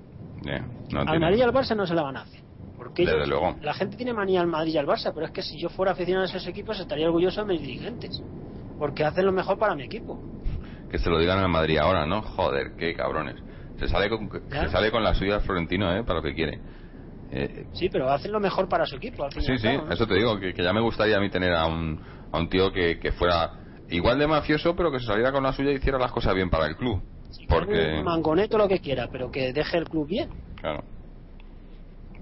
[0.90, 2.40] No al Madrid y al Barça no se la van a hacer.
[2.78, 3.58] Porque Desde ellos- luego.
[3.60, 5.92] la gente tiene manía al Madrid y al Barça, pero es que si yo fuera
[5.92, 8.22] aficionado a esos equipos estaría orgulloso de mis dirigentes.
[8.78, 10.22] Porque hacen lo mejor para mi equipo.
[10.88, 13.36] que se lo digan al Madrid ahora no joder qué cabrones
[13.78, 16.60] se sale con se sale con la suya Florentino eh para lo que quiere
[17.30, 19.22] Eh, Sí, pero hacen lo mejor para su equipo.
[19.24, 19.92] Al fin sí sí cabo, ¿no?
[19.92, 22.00] eso te digo que, que ya me gustaría a mí tener a un
[22.32, 23.50] a un tío que, que fuera
[23.88, 26.48] igual de mafioso pero que se saliera con la suya y hiciera las cosas bien
[26.48, 30.30] para el club Si porque mangoneto lo que quiera, pero que deje el club bien.
[30.60, 30.84] Claro.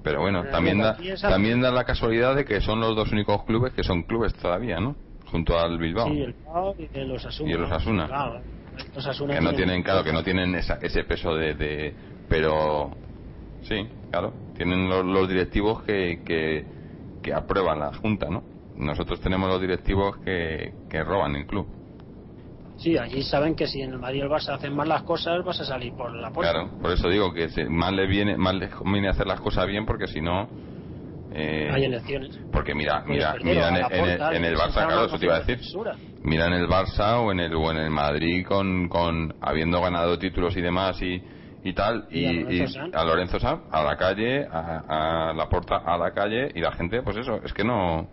[0.07, 0.93] Pero bueno, también da,
[1.31, 4.79] también da la casualidad de que son los dos únicos clubes que son clubes todavía,
[4.79, 4.95] ¿no?
[5.25, 6.07] Junto al Bilbao.
[6.15, 7.11] Sí, el Pau y el
[7.65, 8.05] Osasuna.
[8.07, 8.07] Y.
[8.07, 8.43] Claro,
[9.35, 11.97] que no tiene- tienen, claro, que no tienen esa- ese peso de, de-
[12.29, 12.97] Pero
[13.63, 16.67] sí, claro, tienen los, los directivos que, que,
[17.21, 18.45] que aprueban la Junta, ¿no?
[18.77, 21.67] Nosotros tenemos los directivos que, que roban el club.
[22.77, 25.43] Sí, allí saben que si en el Madrid y el Barça hacen mal las cosas,
[25.45, 26.53] vas a salir por la puerta.
[26.53, 29.87] Claro, por eso digo que más les viene, más les conviene hacer las cosas bien
[29.87, 30.49] porque si no...
[31.33, 32.39] eh, Hay elecciones.
[32.53, 35.37] Porque mira, mira, perder, mira en, en el, en el Barça, claro, eso te iba
[35.37, 35.59] a decir.
[36.23, 40.19] Mira en el Barça o en el, o en el Madrid con, con habiendo ganado
[40.19, 41.23] títulos y demás y,
[41.65, 42.95] y tal, y, Y a y Lorenzo Sanz.
[42.95, 43.39] a Lorenzo
[43.71, 47.41] a la calle, a, a la porta, a la calle, y la gente, pues eso,
[47.43, 48.09] es que no,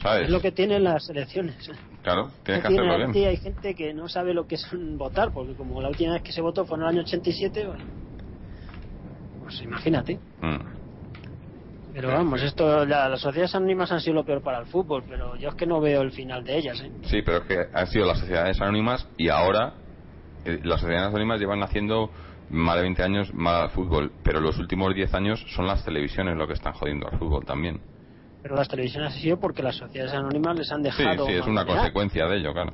[0.00, 0.24] ¿sabes?
[0.24, 1.70] Es lo que tienen las elecciones.
[2.02, 3.28] Claro, tienes que hacerlo bien.
[3.28, 6.32] hay gente que no sabe lo que es votar, porque como la última vez que
[6.32, 7.84] se votó fue en el año 87, bueno,
[9.40, 10.18] pues imagínate.
[10.40, 10.56] Mm.
[11.92, 15.36] Pero vamos, esto, la- las sociedades anónimas han sido lo peor para el fútbol, pero
[15.36, 16.90] yo es que no veo el final de ellas, ¿eh?
[17.04, 19.74] Sí, pero es que han sido las sociedades anónimas y ahora
[20.44, 22.10] eh, las sociedades anónimas llevan haciendo
[22.48, 26.36] más de 20 años mal al fútbol, pero los últimos 10 años son las televisiones
[26.36, 27.80] lo que están jodiendo al fútbol también.
[28.42, 31.26] Pero las televisiones han sido porque las sociedades anónimas les han Sí, dejado.
[31.26, 32.72] sí, es una consecuencia de ello, claro.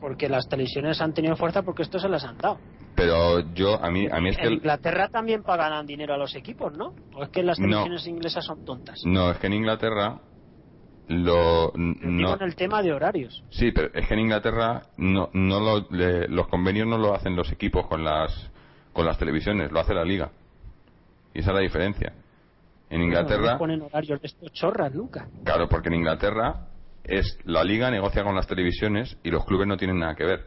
[0.00, 2.58] Porque las televisiones han tenido fuerza porque esto se las han dado.
[2.94, 4.46] Pero yo, a mí, a mí es que...
[4.46, 6.94] en Inglaterra también pagan dinero a los equipos, ¿no?
[7.14, 7.66] ¿O es que las No.
[7.66, 8.98] televisiones inglesas son tontas?
[9.04, 10.18] No, es que en Inglaterra
[11.08, 11.72] lo...
[11.74, 13.44] No, en el tema de horarios.
[13.50, 17.36] sí, pero es que en Inglaterra no, no lo- le- los convenios no lo hacen
[17.36, 18.50] los equipos con las,
[18.94, 20.30] con las televisiones, lo hace la liga.
[21.34, 22.12] Y esa es la diferencia.
[22.90, 23.58] En No Inglaterra...
[23.58, 25.28] ponen horarios de estos chorras nunca.
[25.44, 26.66] Claro, porque en Inglaterra
[27.04, 30.46] es la liga negocia con las televisiones y los clubes no tienen nada que ver.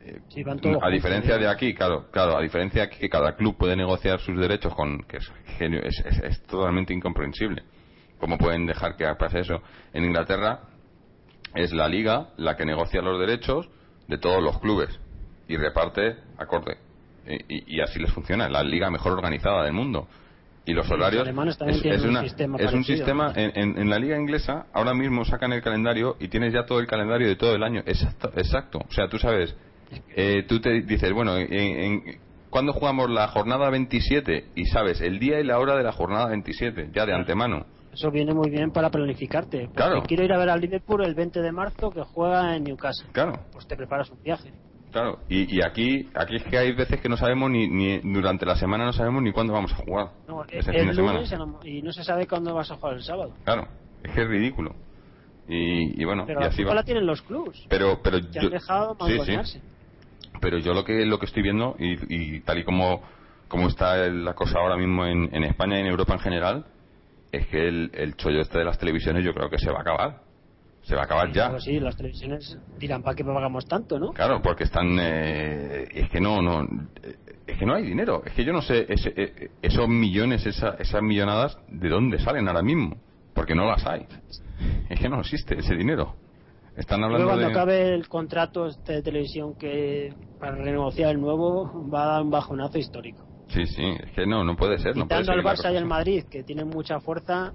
[0.00, 3.08] Eh, Sí, van todos a diferencia de aquí, claro, claro, a diferencia de aquí que
[3.08, 7.62] cada club puede negociar sus derechos con que es, genio- es, es- es totalmente incomprensible.
[8.18, 9.60] ¿Cómo pueden dejar que pase eso?
[9.92, 10.60] En Inglaterra
[11.54, 13.68] es la liga la que negocia los derechos
[14.06, 14.98] de todos los clubes
[15.48, 16.78] y reparte acorde.
[17.26, 20.08] Y, y- y así les funciona, la liga mejor organizada del mundo.
[20.70, 21.34] Y los horarios es,
[22.04, 22.82] un sistema es un parecido.
[22.96, 26.66] sistema en, en- en la liga inglesa ahora mismo sacan el calendario y tienes ya
[26.66, 28.78] todo el calendario de todo el año exacto, exacto.
[28.86, 29.56] o sea tú sabes
[30.14, 32.02] eh, tú te dices bueno en, en-
[32.50, 34.48] ¿cuándo jugamos la jornada 27?
[34.54, 38.10] y sabes el día y la hora de la jornada 27 ya de antemano Eso
[38.10, 39.60] viene muy bien para planificarte.
[39.62, 40.02] Porque Claro.
[40.06, 43.08] quiero ir a ver al Liverpool el 20 de marzo que juega en Newcastle.
[43.12, 44.52] claro Pues te preparas un viaje.
[44.92, 48.46] Claro y, y aquí aquí es que hay veces que no sabemos ni, ni durante
[48.46, 51.20] la semana no sabemos ni cuándo vamos a jugar No, ese el fin de semana
[51.64, 53.34] y no se sabe cuándo vas a jugar el sábado.
[53.44, 53.68] Claro,
[54.02, 54.74] es que es ridículo.
[55.48, 56.74] Y, y bueno, Pero y la así culpa va.
[56.76, 57.64] la tienen los clubs.
[57.68, 59.10] Pero, pero que yo, han dejado sí, sí.
[59.18, 59.62] mangonearse.
[60.40, 63.02] pero yo lo que lo que estoy viendo y, y tal y como
[63.48, 66.66] como está la cosa ahora mismo en, en España y en Europa en general
[67.32, 69.82] es que el, el chollo este de las televisiones yo creo que se va a
[69.82, 70.20] acabar
[70.88, 74.12] se va a acabar ya Pero sí, las televisiones dirán, ¿para qué pagamos tanto, no?
[74.14, 76.62] claro porque están eh, es que no no
[77.02, 77.16] eh,
[77.46, 80.76] es que no hay dinero es que yo no sé ese- eh, esos millones esa-
[80.78, 82.96] esas millonadas de dónde salen ahora mismo
[83.34, 84.06] porque no las hay
[84.88, 86.14] es que no existe ese dinero
[86.74, 91.20] están Luego hablando cuando de acabe el contrato este de televisión que para renegociar el
[91.20, 93.20] nuevo va a dar un bajonazo histórico.
[93.48, 95.84] sí sí es que no no puede ser no puede Quitando al Barça y al.
[95.84, 97.52] Madrid, que tienen mucha fuerza,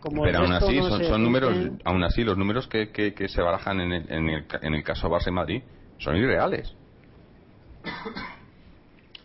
[0.00, 3.28] como pero aún así no son, son números aún así los números que, que, que
[3.28, 5.62] se barajan en el, en, el, en el caso Barça y Madrid
[5.98, 6.72] son irreales.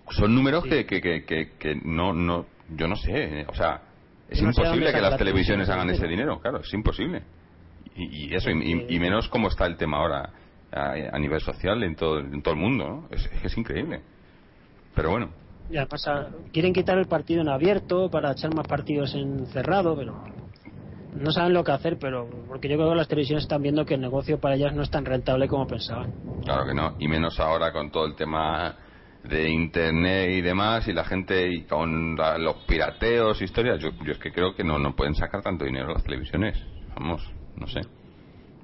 [0.09, 0.69] Son números Sí.
[0.69, 1.24] que, que,
[1.57, 3.82] que, no no yo no sé o sea
[4.30, 7.24] es no imposible que las la televisiones hagan ese dinero claro es imposible.
[7.95, 10.30] Y, y eso y, y- menos como está el tema ahora
[10.71, 13.07] a, a nivel social en todo en todo el mundo ¿no?
[13.15, 14.01] es, es increíble.
[14.95, 15.30] Pero bueno.
[15.69, 20.24] Ya pasa, quieren quitar el partido en abierto para echar más partidos en cerrado, pero
[21.16, 23.95] no saben lo que hacer, pero porque yo creo que las televisiones están viendo que
[23.95, 26.11] el negocio para ellas no es tan rentable como pensaban.
[26.43, 28.76] Claro que no, y menos ahora con todo el tema
[29.24, 33.80] de internet y demás, y la gente y con los pirateos, historias.
[33.80, 36.61] Yo, yo es que creo que no, no pueden sacar tanto dinero las televisiones.
[36.95, 37.22] Vamos,
[37.55, 37.82] no sé.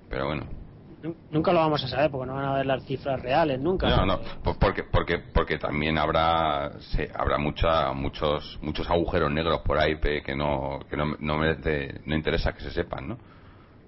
[0.10, 0.69] Pero bueno.
[1.02, 3.88] Nu- Nunca lo vamos a saber porque no van a ver las cifras reales, nunca.
[3.90, 9.62] No, no, pues porque, porque, porque también habrá, se, habrá mucha, muchos, muchos agujeros negros
[9.62, 13.18] por ahí que no, que no, no, merece- no interesa que se sepan, ¿no?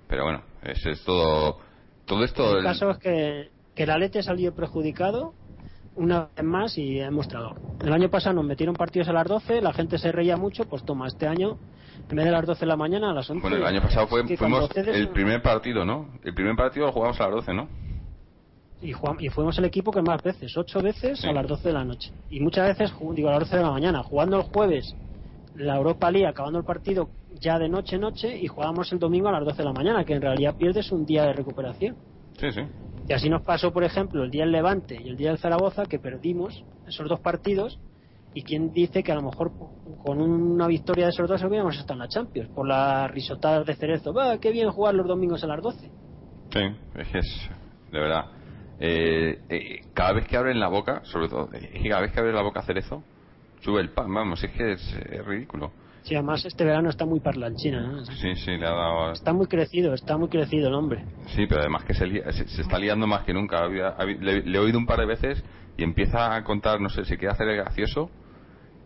[0.07, 1.57] Pero bueno, eso es todo,
[2.05, 2.51] todo esto.
[2.51, 5.33] El el- caso es que, que el Alete salió perjudicado
[5.95, 7.55] una vez más y ha mostrado.
[7.81, 10.83] El año pasado nos metieron partidos a las 12, la gente se reía mucho, pues
[10.83, 11.57] toma, este año,
[12.09, 13.41] en vez de las 12 de la mañana, a las 11.
[13.41, 16.09] Bueno, el año pasado fue, fuimos el primer partido, ¿no?
[16.23, 17.67] El primer partido lo jugamos a las 12, ¿no?
[18.81, 21.27] y, fuimos el equipo que más veces, ocho veces Sí.
[21.27, 22.11] a las 12 de la noche.
[22.29, 24.95] Y muchas veces, digo, a las 12 de la mañana, jugando el jueves
[25.55, 29.33] la Europa League, acabando el partido ya de noche noche, y jugamos el domingo a
[29.33, 31.95] las 12 de la mañana, que en realidad pierdes un día de recuperación.
[32.39, 32.61] Sí, sí.
[33.07, 35.85] Y así nos pasó, por ejemplo, el día del Levante y el día del Zaragoza,
[35.85, 37.79] que perdimos esos dos partidos.
[38.33, 39.51] ¿Y quién dice que a lo mejor
[40.03, 42.49] con una victoria de esos dos hubiéramos estado en la Champions?
[42.49, 44.13] Por las risotadas de Cerezo.
[44.13, 45.91] Va, qué bien jugar los domingos a las 12.
[46.51, 46.59] Sí,
[46.95, 47.49] es que es,
[47.91, 48.25] de verdad.
[48.79, 52.11] Eh, eh, cada vez que abren la boca, sobre todo, eh, es que cada vez
[52.13, 53.03] que abren la boca Cerezo,
[53.61, 55.71] sube el pan, vamos, es que es, es ridículo.
[56.03, 57.81] Sí, además este verano está muy parlanchina.
[57.81, 58.05] ¿no?
[58.05, 59.11] Sí, sí, le ha dado...
[59.11, 61.05] Está muy crecido, está muy crecido el hombre.
[61.35, 63.59] Sí, pero además que se, se, se está liando más que nunca.
[63.63, 65.43] Había- había- le, le he oído un par de veces
[65.77, 68.09] y empieza a contar, no sé, si quiere hacer el gracioso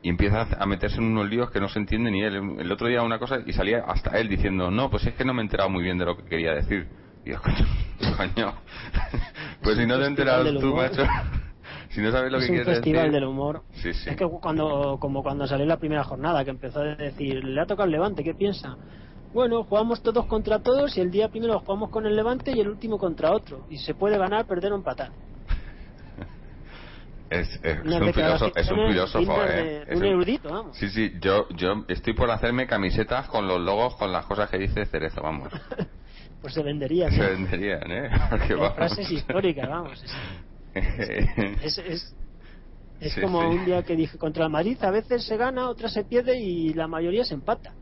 [0.06, 2.36] y empieza a- meterse en unos líos que no se entiende ni él.
[2.60, 5.34] El otro día una cosa y salía hasta él diciendo, no, pues es que no
[5.34, 6.88] me he enterado muy bien de lo que quería decir.
[7.26, 7.42] Y yo,
[8.16, 8.54] coño,
[9.64, 11.02] pues Es si no te has enterado tú, macho.
[11.90, 13.14] si no sabes lo es que un quieres festival decir.
[13.14, 13.64] del humor.
[13.82, 14.12] Sí, sí.
[14.12, 17.66] Es que cuando, como cuando salió la primera jornada, que empezó a decir, le ha
[17.66, 18.78] tocado el Levante, ¿qué piensa?
[19.34, 22.68] Bueno, jugamos todos contra todos y el día primero jugamos con el Levante y el
[22.68, 23.66] último contra otro.
[23.72, 25.10] Y se puede ganar, perder o empatar.
[27.30, 29.48] Es, es- un filósofo, es un filósofo, eh.
[29.48, 30.78] de Es un erudito, vamos.
[30.78, 34.58] Sí, sí, yo, yo estoy por hacerme camisetas con los logos, con las cosas que
[34.60, 35.50] dice Cerezo, vamos.
[36.42, 37.10] Pues se vendería.
[37.10, 38.10] Se venderían, ¿eh?
[38.30, 38.76] Porque vamos.
[38.76, 40.04] frases históricas, vamos.
[40.76, 41.00] Es,
[41.64, 42.16] es, es,
[43.00, 43.48] es Sí, como sí.
[43.48, 46.72] un día que dije, contra el Madrid a veces se gana, otras se pierde y
[46.76, 47.74] la mayoría se empata.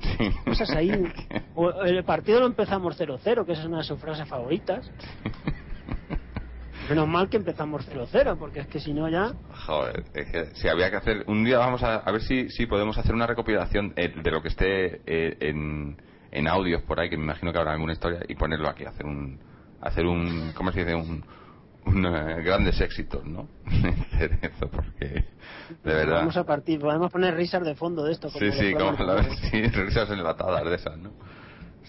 [0.00, 0.30] Sí.
[0.46, 0.90] Cosas ahí.
[1.54, 4.90] O el partido lo empezamos 0-0, que esa es una de sus frases favoritas.
[6.88, 9.32] Menos mal que empezamos 0-0, porque es que si no ya...
[9.66, 11.24] Joder, es que si había que hacer.
[11.26, 14.42] Un día vamos a, a ver si, si podemos hacer una recopilación eh, de lo
[14.42, 15.96] que esté eh, en,
[16.30, 19.06] en audios por ahí, que me imagino que habrá alguna historia, y ponerlo aquí, hacer
[19.06, 19.38] un.
[19.80, 20.52] hacer un.
[20.54, 20.94] ¿Cómo se dice?
[20.94, 21.24] Un.
[21.86, 23.48] un, eh, grandes éxitos, ¿no?
[24.18, 25.24] Cerezo, porque.
[25.84, 26.18] De verdad.
[26.20, 28.28] Vamos a partir, podemos poner risas de fondo de esto.
[28.30, 28.96] Como Sí, sí, como
[29.50, 31.10] sí, risas enlatadas de esas, ¿no?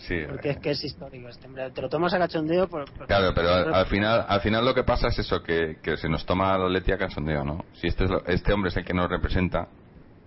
[0.08, 0.16] Sí.
[0.28, 1.70] Porque es que es histórico este hombre.
[1.72, 2.86] Te lo tomas a cachondeo por...
[2.94, 6.08] por- Claro, pero al, final al final lo que pasa es eso, que, que se
[6.10, 7.66] nos toma la Leti a cachondeo, ¿no?
[7.74, 9.68] Si este, es lo- este hombre es el que nos representa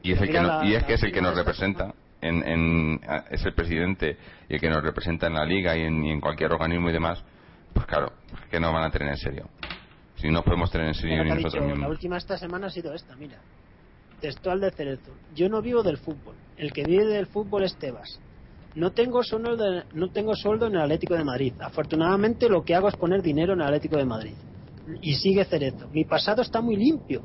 [0.02, 1.50] y es, el que no- la- y es que es el que nos de esta
[1.50, 3.00] representa, en, en,
[3.30, 4.16] es el presidente
[4.48, 6.92] y el que nos representa en la liga y en, y en cualquier organismo y
[6.92, 7.24] demás,
[7.72, 8.12] pues claro,
[8.50, 9.48] que no van a tener en serio.
[10.16, 11.90] Si no podemos tener en serio ni nosotros dicho, La mismos.
[11.90, 13.38] última esta semana ha sido esta, mira.
[14.20, 15.12] Textual de Cerezo.
[15.34, 16.36] Yo no vivo del fútbol.
[16.56, 18.20] El que vive del fútbol es Tebas.
[18.74, 21.54] No tengo, sueldo no tengo sueldo en el Atlético de Madrid.
[21.60, 24.34] Afortunadamente lo que hago es poner dinero en el Atlético de Madrid.
[25.00, 25.88] Y sigue Cerezo.
[25.92, 27.22] Mi pasado está muy limpio.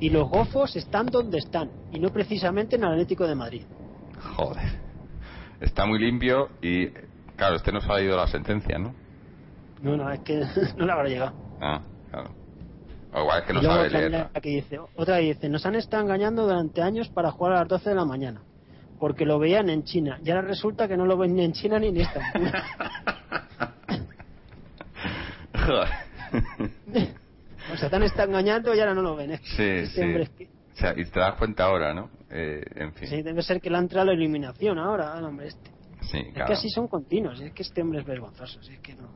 [0.00, 1.70] Y los gofos están donde están.
[1.92, 3.62] Y no precisamente en el Atlético de Madrid.
[4.36, 4.90] Joder.
[5.60, 6.88] Está muy limpio y
[7.40, 8.94] Claro, este no se ha ido la sentencia, ¿no?
[9.80, 10.42] No, no, es que
[10.76, 11.32] no le habrá llegado.
[11.58, 11.80] Ah,
[12.10, 12.34] claro.
[13.14, 14.28] O igual es que no sabe leer.
[14.34, 17.88] aquí dice, otra dice, nos han estado engañando durante años para jugar a las 12
[17.88, 18.42] de la mañana,
[19.00, 21.78] porque lo veían en China, y ahora resulta que no lo ven ni en China
[21.80, 22.52] ni en Estambul.
[27.72, 29.32] O sea, te han estado engañando y ahora no lo ven.
[29.32, 29.40] ¿eh?
[29.56, 30.00] Sí, Este sí.
[30.02, 32.10] hombre es que- O sea, y te das cuenta ahora, ¿no?
[32.30, 33.08] Eh, en fin.
[33.08, 35.70] sí, debe ser que le ha entrado la eliminación ahora al hombre este.
[36.02, 36.46] Sí, Es claro.
[36.48, 39.08] que así son continuos, es que este hombre es vergonzoso, es que no.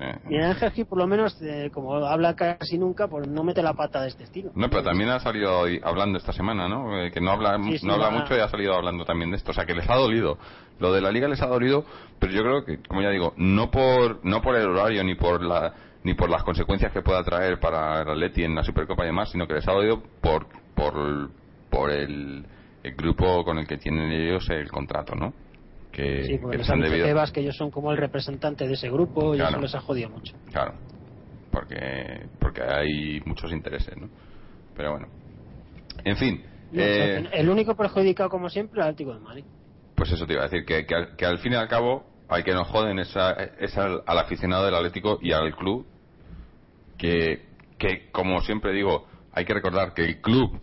[0.00, 3.62] Eh, Miguel Ángel Gil, por lo menos, eh, como habla casi nunca, pues no mete
[3.62, 4.52] la pata de este estilo.
[4.54, 7.00] No, pero también ha salido hoy hablando esta semana, ¿no?
[7.00, 9.36] Eh, que no habla, Sí, sí, no habla mucho y ha salido hablando también de
[9.36, 9.50] esto.
[9.50, 10.38] O sea, que les ha dolido.
[10.78, 11.84] Lo de la liga les ha dolido,
[12.20, 15.42] pero yo creo que, como ya digo, no por, no por el horario ni por
[15.42, 15.74] la,
[16.04, 19.30] ni por las consecuencias que pueda traer para el Atleti en la Supercopa y demás,
[19.30, 20.46] sino que les ha dolido por,
[20.76, 21.30] por,
[21.68, 22.46] por el,
[22.84, 25.32] el grupo con el que tienen ellos el contrato, ¿no?
[25.92, 27.06] Que, Sí, porque que les les han debido.
[27.06, 29.52] Tebas que ellos son como el representante de ese grupo y Claro.
[29.56, 30.34] eso les ha jodido mucho.
[30.52, 30.74] Claro,
[31.50, 34.08] porque, porque hay muchos intereses, ¿no?
[34.76, 35.08] Pero bueno.
[36.04, 36.42] En fin.
[36.70, 39.44] No, eh, el único perjudicado, como siempre, el Atlético de Madrid.
[39.94, 42.04] Pues eso te iba a decir, que, que, al, que al fin y al cabo
[42.28, 45.86] hay que nos joden esa, es al, al aficionado del Atlético y al club,
[46.98, 47.46] que,
[47.78, 50.60] que como siempre digo, hay que recordar que el club,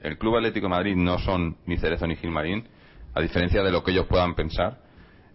[0.00, 2.68] el Club Atlético de Madrid no son ni Cerezo ni Gilmarín,
[3.16, 4.78] a diferencia de lo que ellos puedan pensar,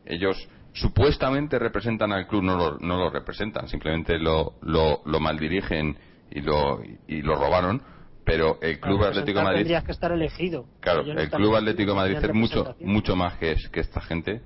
[0.05, 0.38] ellos
[0.73, 5.97] supuestamente representan al club, no lo, no lo representan, simplemente lo, lo, lo maldirigen
[6.29, 7.82] y lo, y lo robaron,
[8.23, 10.65] pero el Club Para Atlético de Madrid Tendrías que estar elegido.
[10.79, 13.99] Claro, no el Club Atlético de Madrid es mucho mucho más que, es- que esta
[13.99, 14.41] gente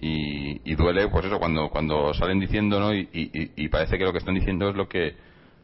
[0.00, 4.04] y, y duele pues eso cuando cuando salen diciendo no y, y- y parece que
[4.04, 5.16] lo que están diciendo es lo que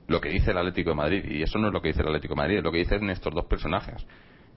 [0.06, 2.08] lo que dice el Atlético de Madrid y eso no es lo que dice el
[2.08, 4.06] Atlético de Madrid es lo que dicen estos dos personajes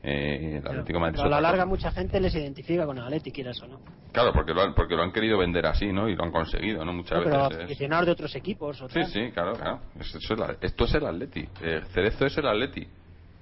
[0.03, 1.65] Eh, el Atlético Madrid a la larga cosa.
[1.65, 3.79] mucha gente les identifica con el Atleti, quieras o no.
[4.13, 6.85] claro porque lo han, porque lo han querido vender así no y lo han conseguido
[6.85, 8.81] no muchas No, pero veces es- aficionados de otros equipos.
[8.81, 9.05] O sí tal.
[9.11, 12.87] sí claro claro eso es la- esto es el Atleti Eh, Cerezo es el Atleti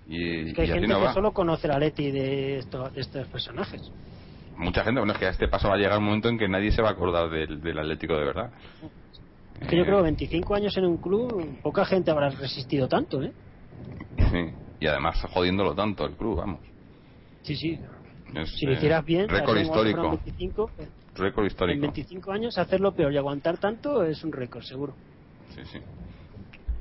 [0.07, 2.89] y, Es que hay y gente no que va solo conoce el Atleti de, esto-
[2.89, 3.91] de estos personajes.
[4.55, 6.47] mucha gente, bueno, es que a este paso va a llegar un momento en que
[6.47, 8.53] nadie se va a acordar del, del Atlético de verdad.
[9.59, 12.87] Es que yo Eh, creo que 25 años en un club, poca gente habrá resistido
[12.87, 13.33] tanto, ¿eh?
[14.31, 14.53] sí,
[14.85, 16.59] y además jodiéndolo tanto el club, vamos.
[17.41, 17.79] Sí, sí.
[18.35, 20.09] Es, Si lo eh, hicieras bien, Récord histórico.
[20.09, 21.81] 25, eh, Récord en histórico.
[21.81, 24.95] 25 años hacerlo peor y aguantar tanto es un récord, seguro.
[25.55, 25.79] Sí, sí.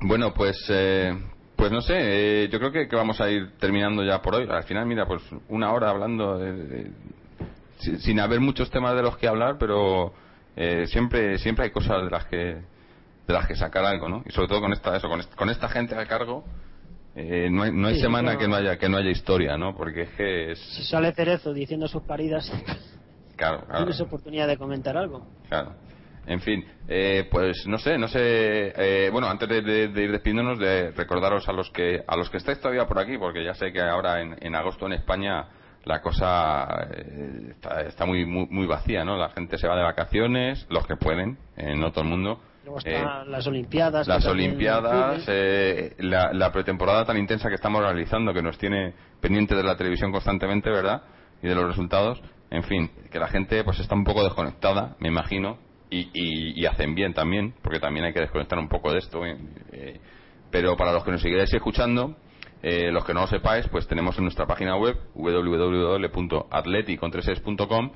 [0.02, 1.18] Bueno, pues, eh,
[1.56, 1.94] pues no sé,
[2.44, 4.46] eh, yo creo que, que vamos a ir terminando ya por hoy.
[4.50, 6.90] Al final, mira, pues una hora hablando, de- de-
[7.78, 10.12] si- sin haber muchos temas de los que hablar, pero
[10.56, 12.36] eh, siempre siempre hay cosas de las que
[13.26, 14.22] de las que sacar algo, ¿no?
[14.26, 16.44] Y sobre todo con esta eso, con, con esta gente a cargo,
[17.16, 19.76] eh, no hay, no hay Sí, semana que no haya que no haya historia, ¿no?
[19.76, 22.50] Porque es que es Si sale Cerezo diciendo sus paridas,
[23.36, 23.78] claro, claro.
[23.84, 25.26] tienes oportunidad de comentar algo.
[25.48, 25.74] Claro.
[26.26, 28.18] En fin, eh, pues no sé, no sé.
[28.22, 32.30] eh, bueno, antes de, de- de ir despidiéndonos, de recordaros a los que a los
[32.30, 35.46] que estáis todavía por aquí, porque ya sé que ahora en, en agosto en España
[35.84, 39.18] la cosa eh, está, está muy, muy muy vacía, ¿no?
[39.18, 42.40] La gente se va de vacaciones, los que pueden, eh, no todo el mundo.
[42.64, 44.08] Luego Eh, están las Olimpiadas.
[44.08, 49.54] las Olimpiadas, eh, la, la pretemporada tan intensa que estamos realizando, que nos tiene pendiente
[49.54, 51.02] de la televisión constantemente, ¿verdad?
[51.42, 52.20] Y de los resultados.
[52.50, 55.58] En fin, que la gente pues está un poco desconectada, me imagino,
[55.90, 59.24] y, y- y hacen bien también, porque también hay que desconectar un poco de esto.
[59.26, 60.00] eh,
[60.50, 62.16] pero para los que nos sigáis escuchando,
[62.62, 67.90] eh, los que no lo sepáis, pues tenemos en nuestra página web www.atleticontreses.com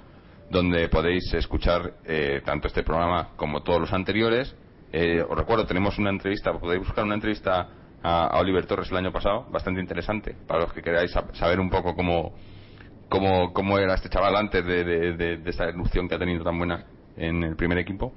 [0.50, 4.54] donde podéis escuchar eh, tanto este programa como todos los anteriores.
[4.92, 7.68] Eh, os recuerdo, tenemos una entrevista, podéis buscar una entrevista
[8.02, 11.68] a, Oliver Torres el año pasado, bastante interesante, para los que queráis sab- saber un
[11.68, 12.34] poco cómo,
[13.08, 14.84] cómo, cómo era este chaval antes de,
[15.14, 16.86] de, esa erupción que ha tenido tan buena
[17.16, 18.14] en el primer equipo.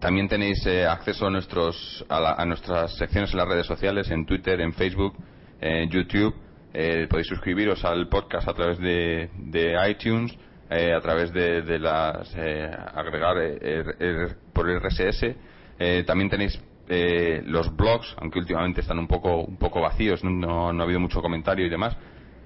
[0.00, 4.10] También tenéis eh, acceso a, nuestros, a, la- a nuestras secciones en las redes sociales,
[4.10, 5.14] en Twitter, en Facebook,
[5.60, 6.34] en YouTube.
[6.72, 10.32] Eh, podéis suscribiros al podcast a través de, de iTunes,
[10.70, 15.34] eh, a través de, de las eh, agregar eh, er- er- por RSS.
[15.78, 20.72] Eh, también tenéis eh, los blogs, aunque últimamente están un poco un poco vacíos, no,
[20.72, 21.96] no- ha habido mucho comentario y demás.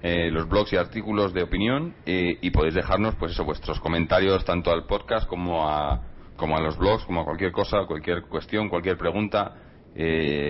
[0.01, 4.69] Eh, los blogs y artículos de opinión y podéis dejarnos pues eso vuestros comentarios tanto
[4.69, 6.01] al podcast como a
[6.35, 9.53] como a los blogs como a cualquier cosa cualquier cuestión cualquier pregunta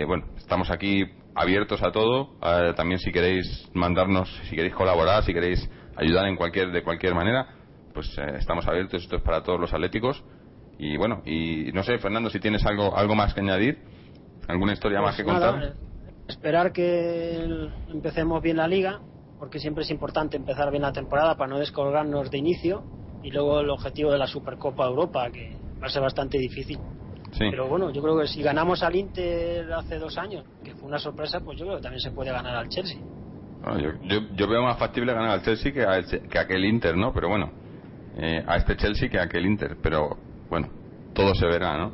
[0.07, 1.05] bueno estamos aquí
[1.35, 2.31] abiertos a todo
[2.75, 7.45] también si queréis mandarnos si queréis colaborar si queréis ayudar en cualquier de cualquier manera
[7.93, 10.23] pues eh, estamos abiertos esto es para todos los atléticos
[10.77, 13.83] y bueno y no sé Fernando si tienes algo algo más que añadir
[14.47, 15.75] alguna historia más que Pues nada, contar
[16.27, 19.01] esperar que el- empecemos bien la liga,
[19.37, 22.83] porque siempre es importante empezar bien la temporada para no descolgarnos de inicio.
[23.21, 26.77] y luego el objetivo de la Supercopa Europa, que va a ser bastante difícil.
[27.31, 27.45] Sí.
[27.49, 30.99] Pero bueno, yo creo que si ganamos al Inter hace dos años, que fue una
[30.99, 32.99] sorpresa, pues yo creo que también se puede ganar al Chelsea.
[33.61, 36.65] Bueno, yo, yo, yo veo más factible ganar al Chelsea que a, que a aquel
[36.65, 37.13] Inter, ¿no?
[37.13, 37.53] Pero bueno,
[38.17, 39.77] eh, a este Chelsea que a aquel Inter.
[39.81, 40.17] Pero
[40.49, 40.69] bueno,
[41.13, 41.93] todo se verá, ¿no?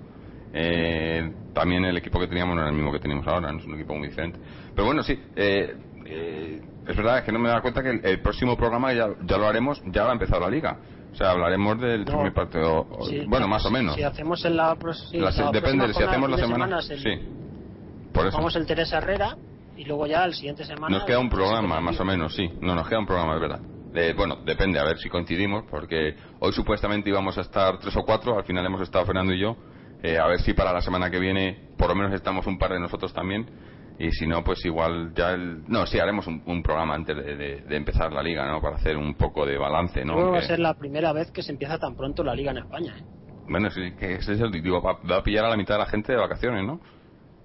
[0.53, 3.59] Eh, también el equipo que teníamos no era el mismo que tenemos ahora, ¿no?
[3.59, 4.39] es un equipo muy diferente.
[4.74, 8.01] Pero bueno, sí, eh, eh, es verdad es que no me da cuenta que el,
[8.05, 10.78] el próximo programa ya, ya lo haremos, ya va a empezar la liga.
[11.11, 12.11] O sea, hablaremos del No.
[12.13, 13.95] primer partido, o- Sí, bueno, más o menos.
[13.95, 14.76] Si hacemos en la,
[15.11, 16.65] sí, La depende, próxima si hacemos la semana.
[16.67, 18.38] fin de semana, es Sí, el- por eso.
[18.38, 19.36] Vamos el Teresa Herrera
[19.76, 20.95] y luego ya el siguiente semana.
[20.97, 22.49] Nos queda un el programa, más o menos, sí.
[22.61, 23.59] No, nos queda un programa, es verdad.
[23.94, 28.04] Eh, bueno, depende, a ver si coincidimos, porque hoy supuestamente íbamos a estar tres o
[28.04, 29.56] cuatro, al final hemos estado Fernando y yo.
[30.02, 32.72] Eh, a ver si para la semana que viene, por lo menos estamos un par
[32.72, 33.50] de nosotros también.
[33.98, 35.64] Y si no, pues igual ya el...
[35.68, 38.62] No, sí, haremos un, un programa antes de, de- de empezar la liga, ¿no?
[38.62, 40.14] Para hacer un poco de balance, ¿no?
[40.14, 42.52] Creo que va a ser la primera vez que se empieza tan pronto la liga
[42.52, 42.96] en España.
[42.98, 43.04] ¿eh?
[43.50, 45.80] Bueno, sí, que ese es el digo, va, va a pillar a la mitad de
[45.80, 46.80] la gente de vacaciones, ¿no?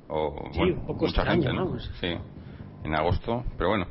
[0.06, 1.64] O, Sí, bueno, un poco mucha extraño, gente, ¿no?
[1.64, 1.90] vamos.
[1.98, 2.14] Sí,
[2.84, 3.86] en agosto, pero bueno.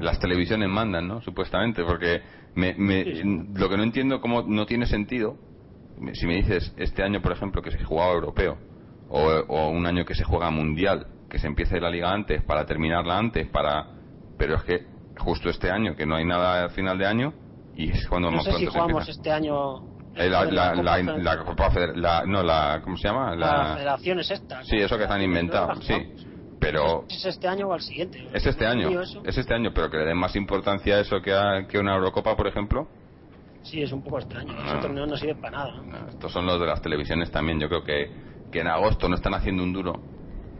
[0.00, 1.20] Las televisiones mandan, ¿no?
[1.20, 2.22] Supuestamente, porque
[2.54, 3.04] me, me-
[3.54, 5.36] lo que no entiendo cómo no tiene sentido,
[6.14, 8.58] si me dices este año, por ejemplo, que se jugaba europeo,
[9.08, 12.64] o, o un año que se juega mundial, que se empiece la liga antes, para
[12.66, 13.86] terminarla antes, para...
[14.38, 14.86] Pero es que
[15.18, 17.34] justo este año, que no hay nada al final de año,
[17.74, 19.82] y es cuando No más sé si pronto jugamos este año.
[20.16, 21.02] Eh, la, la, la,
[22.26, 23.36] no, la, ¿cómo se llama?
[23.36, 24.62] la La, federación es esta.
[24.64, 25.94] sí, eso que están inventados, sí.
[26.60, 28.22] Pero ¿Es este año o al siguiente?
[28.32, 31.20] es este ¿No año, es este año, pero que le den más importancia a eso
[31.22, 32.88] que a que una Eurocopa, por ejemplo.
[33.62, 34.52] Sí, es un poco extraño.
[34.52, 34.80] No.
[34.80, 35.72] torneo no sirve para nada.
[35.82, 35.82] ¿no?
[35.84, 37.58] No, Estos son los de las televisiones también.
[37.60, 38.10] Yo creo que,
[38.50, 40.02] que en agosto no están haciendo un duro,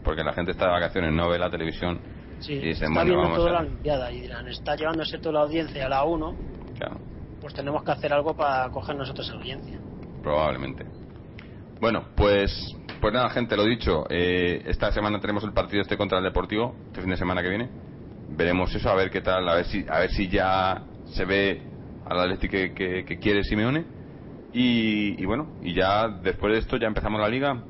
[0.03, 2.01] porque la gente está de vacaciones, no ve la televisión.
[2.39, 5.33] Sí, y dicen, está bueno, vamos toda a- la Olimpiada y dirán, está llevándose toda
[5.33, 6.35] la audiencia a la 1,
[6.77, 6.99] Claro,
[7.39, 9.79] pues tenemos que hacer algo para coger nosotros esa audiencia.
[10.23, 10.85] probablemente.
[11.79, 12.51] Bueno, pues,
[13.01, 14.05] pues nada, gente, lo dicho.
[14.09, 17.49] eh, esta semana tenemos el partido este contra el Deportivo, este fin de semana que
[17.49, 17.69] viene.
[18.29, 21.61] Veremos eso, a ver qué tal, a ver si, a ver si ya se ve
[22.05, 23.85] al Atleti que, que, que quiere Simeone.
[24.53, 27.63] Y, y bueno, y ya después de esto ya empezamos la liga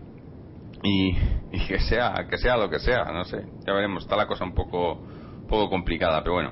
[0.84, 1.16] y,
[1.52, 4.04] y que sea que sea lo que sea, no sé, ya veremos.
[4.04, 5.02] Está la cosa un poco,
[5.48, 6.52] poco complicada, pero bueno.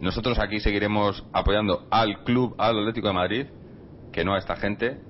[0.00, 3.46] Nosotros aquí seguiremos apoyando al club, al Atlético de Madrid,
[4.12, 5.00] que no a esta gente,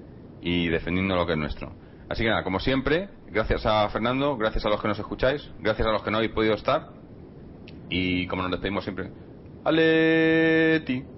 [0.41, 1.73] y defendiendo lo que es nuestro.
[2.09, 5.87] Así que nada, como siempre, gracias a Fernando, gracias a los que nos escucháis, gracias
[5.87, 6.89] a los que no habéis podido estar,
[7.91, 9.11] y como nos despedimos siempre,
[9.65, 11.18] ¡Aleti!